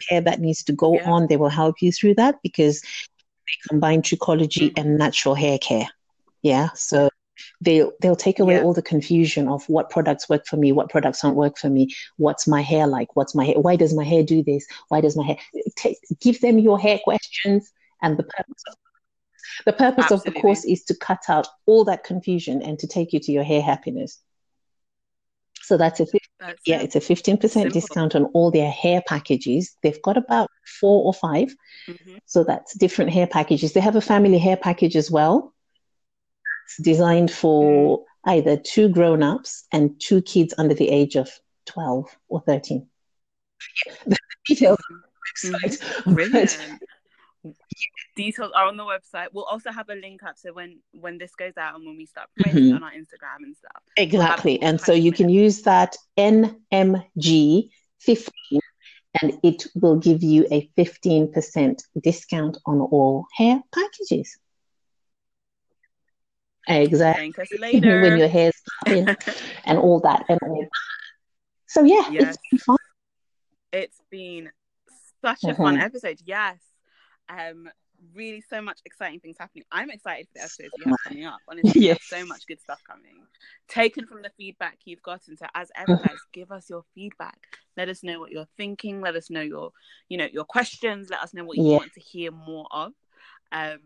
hair 0.10 0.22
that 0.22 0.40
needs 0.40 0.64
to 0.64 0.74
go 0.74 0.94
Yeah. 0.94 1.12
on, 1.12 1.28
they 1.28 1.38
will 1.38 1.50
help 1.50 1.82
you 1.82 1.92
through 1.92 2.16
that 2.16 2.40
because 2.42 2.82
they 2.82 3.70
combine 3.70 4.02
trichology 4.02 4.72
Mhm. 4.72 4.74
and 4.78 4.98
natural 4.98 5.36
hair 5.36 5.60
care. 5.60 5.88
Yeah. 6.42 6.70
So 6.74 7.10
they'll 7.62 7.92
they'll 8.02 8.16
take 8.16 8.40
away 8.40 8.56
Yeah. 8.56 8.64
all 8.64 8.74
the 8.74 8.82
confusion 8.82 9.48
of 9.48 9.68
what 9.70 9.90
products 9.90 10.28
work 10.30 10.46
for 10.48 10.58
me, 10.58 10.72
what 10.72 10.90
products 10.90 11.22
don't 11.22 11.36
work 11.36 11.58
for 11.58 11.70
me, 11.70 11.90
what's 12.18 12.48
my 12.48 12.62
hair 12.62 12.88
like, 12.88 13.16
what's 13.16 13.36
my 13.36 13.46
hair, 13.46 13.60
why 13.60 13.76
does 13.76 13.94
my 13.94 14.04
hair 14.04 14.24
do 14.24 14.42
this, 14.44 14.66
why 14.88 15.00
does 15.02 15.16
my 15.16 15.26
hair 15.26 15.38
take, 15.76 15.98
give 16.22 16.42
them 16.42 16.60
your 16.60 16.80
hair 16.80 17.00
questions 17.04 17.72
and 18.02 18.18
the 18.18 18.24
purpose 18.24 18.64
of 18.68 18.76
the 19.66 19.74
purpose 19.74 20.12
of 20.12 20.24
the 20.24 20.32
course 20.32 20.64
is 20.66 20.84
to 20.86 20.96
cut 20.96 21.24
out 21.28 21.48
all 21.66 21.84
that 21.86 22.04
confusion 22.04 22.62
and 22.62 22.80
to 22.80 22.88
take 22.88 23.12
you 23.14 23.20
to 23.20 23.32
your 23.32 23.44
hair 23.44 23.62
happiness. 23.62 24.20
So 25.62 25.76
that's 25.78 26.00
a 26.00 26.06
fif- 26.06 26.22
That's 26.40 26.62
yeah, 26.66 26.78
it. 26.80 26.86
it's 26.86 26.96
a 26.96 27.02
fifteen 27.02 27.38
percent 27.38 27.74
discount 27.74 28.16
on 28.16 28.26
all 28.34 28.52
their 28.52 28.72
hair 28.72 29.02
packages. 29.06 29.76
They've 29.84 30.02
got 30.02 30.18
about 30.18 30.50
four 30.80 31.04
or 31.06 31.14
five, 31.14 31.54
Mhm. 31.88 32.20
so 32.26 32.44
that's 32.44 32.74
different 32.76 33.12
hair 33.12 33.28
packages. 33.28 33.74
They 33.74 33.80
have 33.82 33.96
a 33.96 34.02
family 34.02 34.38
hair 34.40 34.58
package 34.58 34.96
as 34.96 35.12
well. 35.12 35.54
It's 36.66 36.78
designed 36.82 37.32
for 37.32 38.06
either 38.26 38.58
two 38.58 38.90
grown-ups 38.90 39.66
and 39.72 40.00
two 40.00 40.22
kids 40.22 40.54
under 40.58 40.74
the 40.74 40.90
age 40.90 41.16
of 41.16 41.30
12 41.66 42.06
or 42.30 42.42
13. 42.42 42.88
The 44.06 44.18
details 44.48 44.80
on 44.90 45.02
the 45.02 45.58
website. 45.60 46.04
but- 46.06 46.14
Brilliant. 46.16 46.58
Details 48.16 48.52
are 48.54 48.66
on 48.68 48.76
the 48.78 48.84
website. 48.84 49.28
We'll 49.32 49.46
also 49.46 49.72
have 49.72 49.90
a 49.90 49.96
link 49.96 50.24
up 50.24 50.38
so 50.38 50.52
when 50.54 50.80
when 50.92 51.18
this 51.18 51.34
goes 51.36 51.56
out 51.58 51.76
and 51.76 51.86
when 51.86 51.96
we 51.98 52.06
start 52.06 52.28
promoting 52.36 52.70
Mhm. 52.72 52.76
on 52.76 52.84
our 52.84 52.92
Instagram 52.92 53.44
and 53.44 53.56
stuff. 53.56 53.82
Exactly. 53.98 54.62
And 54.62 54.80
so 54.80 54.92
you 54.94 55.12
can 55.12 55.30
use 55.30 55.62
that 55.64 55.96
NMG 56.18 57.72
15 58.00 58.60
and 59.22 59.40
it 59.44 59.68
will 59.76 59.96
give 59.98 60.22
you 60.22 60.46
a 60.52 60.70
15% 60.78 61.82
discount 62.02 62.58
on 62.66 62.82
all 62.82 63.26
hair 63.38 63.62
packages. 63.74 64.38
Exactly. 66.68 67.32
When 67.82 68.18
your 68.18 68.28
hair's 68.28 68.54
popping 68.86 69.08
and 69.66 69.78
all 69.80 70.00
that 70.02 70.26
and 70.30 70.40
all 70.44 70.60
that. 70.62 70.70
So 71.68 71.84
yeah, 71.84 72.10
Yes. 72.12 72.36
it's 72.36 72.38
been 72.52 72.60
fun. 72.60 72.78
it's 73.72 74.02
been 74.10 74.52
such 75.22 75.44
a 75.46 75.56
fun 75.56 75.78
Mhm. 75.78 75.82
episode. 75.84 76.20
Yes. 76.26 76.58
Um, 77.30 77.70
really 78.16 78.42
so 78.50 78.62
much 78.62 78.80
exciting 78.86 79.20
things 79.20 79.36
happening. 79.40 79.66
I'm 79.72 79.90
excited 79.92 80.28
for 80.28 80.34
the 80.36 80.42
episodes 80.44 80.74
you 80.78 80.86
have 80.86 81.04
coming 81.04 81.26
up. 81.26 81.42
Honestly, 81.48 81.72
Yes. 81.82 82.00
so 82.02 82.26
much 82.26 82.48
good 82.48 82.62
stuff 82.62 82.80
coming. 82.88 83.18
Taken 83.68 84.08
from 84.08 84.22
the 84.22 84.32
feedback 84.38 84.80
you've 84.86 85.02
gotten. 85.04 85.38
So 85.38 85.46
as 85.54 85.70
ever, 85.76 85.98
guys, 86.02 86.20
give 86.34 86.52
us 86.52 86.70
your 86.70 86.84
feedback. 86.96 87.38
Let 87.78 87.90
us 87.90 88.04
know 88.04 88.20
what 88.20 88.32
you're 88.32 88.48
thinking. 88.58 89.02
Let 89.02 89.16
us 89.16 89.30
know 89.30 89.42
your, 89.42 89.72
you 90.08 90.18
know, 90.18 90.28
your 90.32 90.46
questions. 90.46 91.10
Let 91.10 91.22
us 91.22 91.34
know 91.34 91.44
what 91.44 91.58
you 91.58 91.64
Yeah. 91.64 91.78
want 91.78 91.94
to 91.94 92.00
hear 92.00 92.32
more 92.32 92.68
of. 92.72 92.94
Um, 93.52 93.80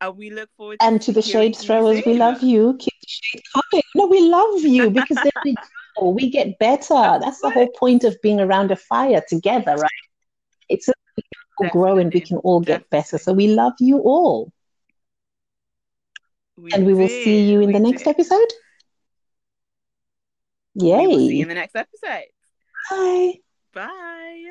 and 0.00 0.16
we 0.16 0.30
look 0.30 0.48
forward 0.56 0.80
to 0.80 0.86
And 0.86 1.02
to 1.02 1.12
the 1.12 1.22
shade 1.22 1.56
throwers, 1.56 2.00
we 2.06 2.14
love 2.14 2.42
you. 2.42 2.76
Keep 2.78 2.94
the 3.00 3.06
shade 3.08 3.42
coming. 3.52 3.82
No, 3.94 4.06
we 4.06 4.22
love 4.22 4.62
you 4.62 4.90
because 4.90 5.18
then 5.22 5.32
we 5.44 5.56
grow, 5.96 6.10
we 6.10 6.30
get 6.30 6.58
better. 6.58 7.18
That's 7.20 7.40
the 7.40 7.50
whole 7.50 7.68
point 7.68 8.04
of 8.04 8.16
being 8.22 8.40
around 8.40 8.70
a 8.70 8.76
fire 8.76 9.22
together, 9.28 9.76
right? 9.76 9.90
It's 10.68 10.86
so 10.86 10.92
all 11.60 11.68
grow 11.70 11.98
and 11.98 12.12
we 12.12 12.20
can 12.20 12.38
all 12.38 12.60
get 12.60 12.88
better. 12.90 13.18
So 13.18 13.32
we 13.32 13.48
love 13.48 13.74
you 13.80 13.98
all. 13.98 14.52
We 16.56 16.72
And 16.72 16.86
we 16.86 16.94
will 16.94 17.08
see 17.08 17.50
you 17.50 17.60
in 17.60 17.66
we 17.68 17.72
the 17.72 17.80
next 17.80 18.04
do. 18.04 18.10
episode. 18.10 18.52
Will 20.74 21.18
see 21.18 21.36
you 21.36 21.42
Yay. 21.42 21.42
in 21.42 21.48
the 21.48 21.54
next 21.54 21.76
episode. 21.76 22.26
Bye. 22.90 23.40
Bye. 23.72 24.50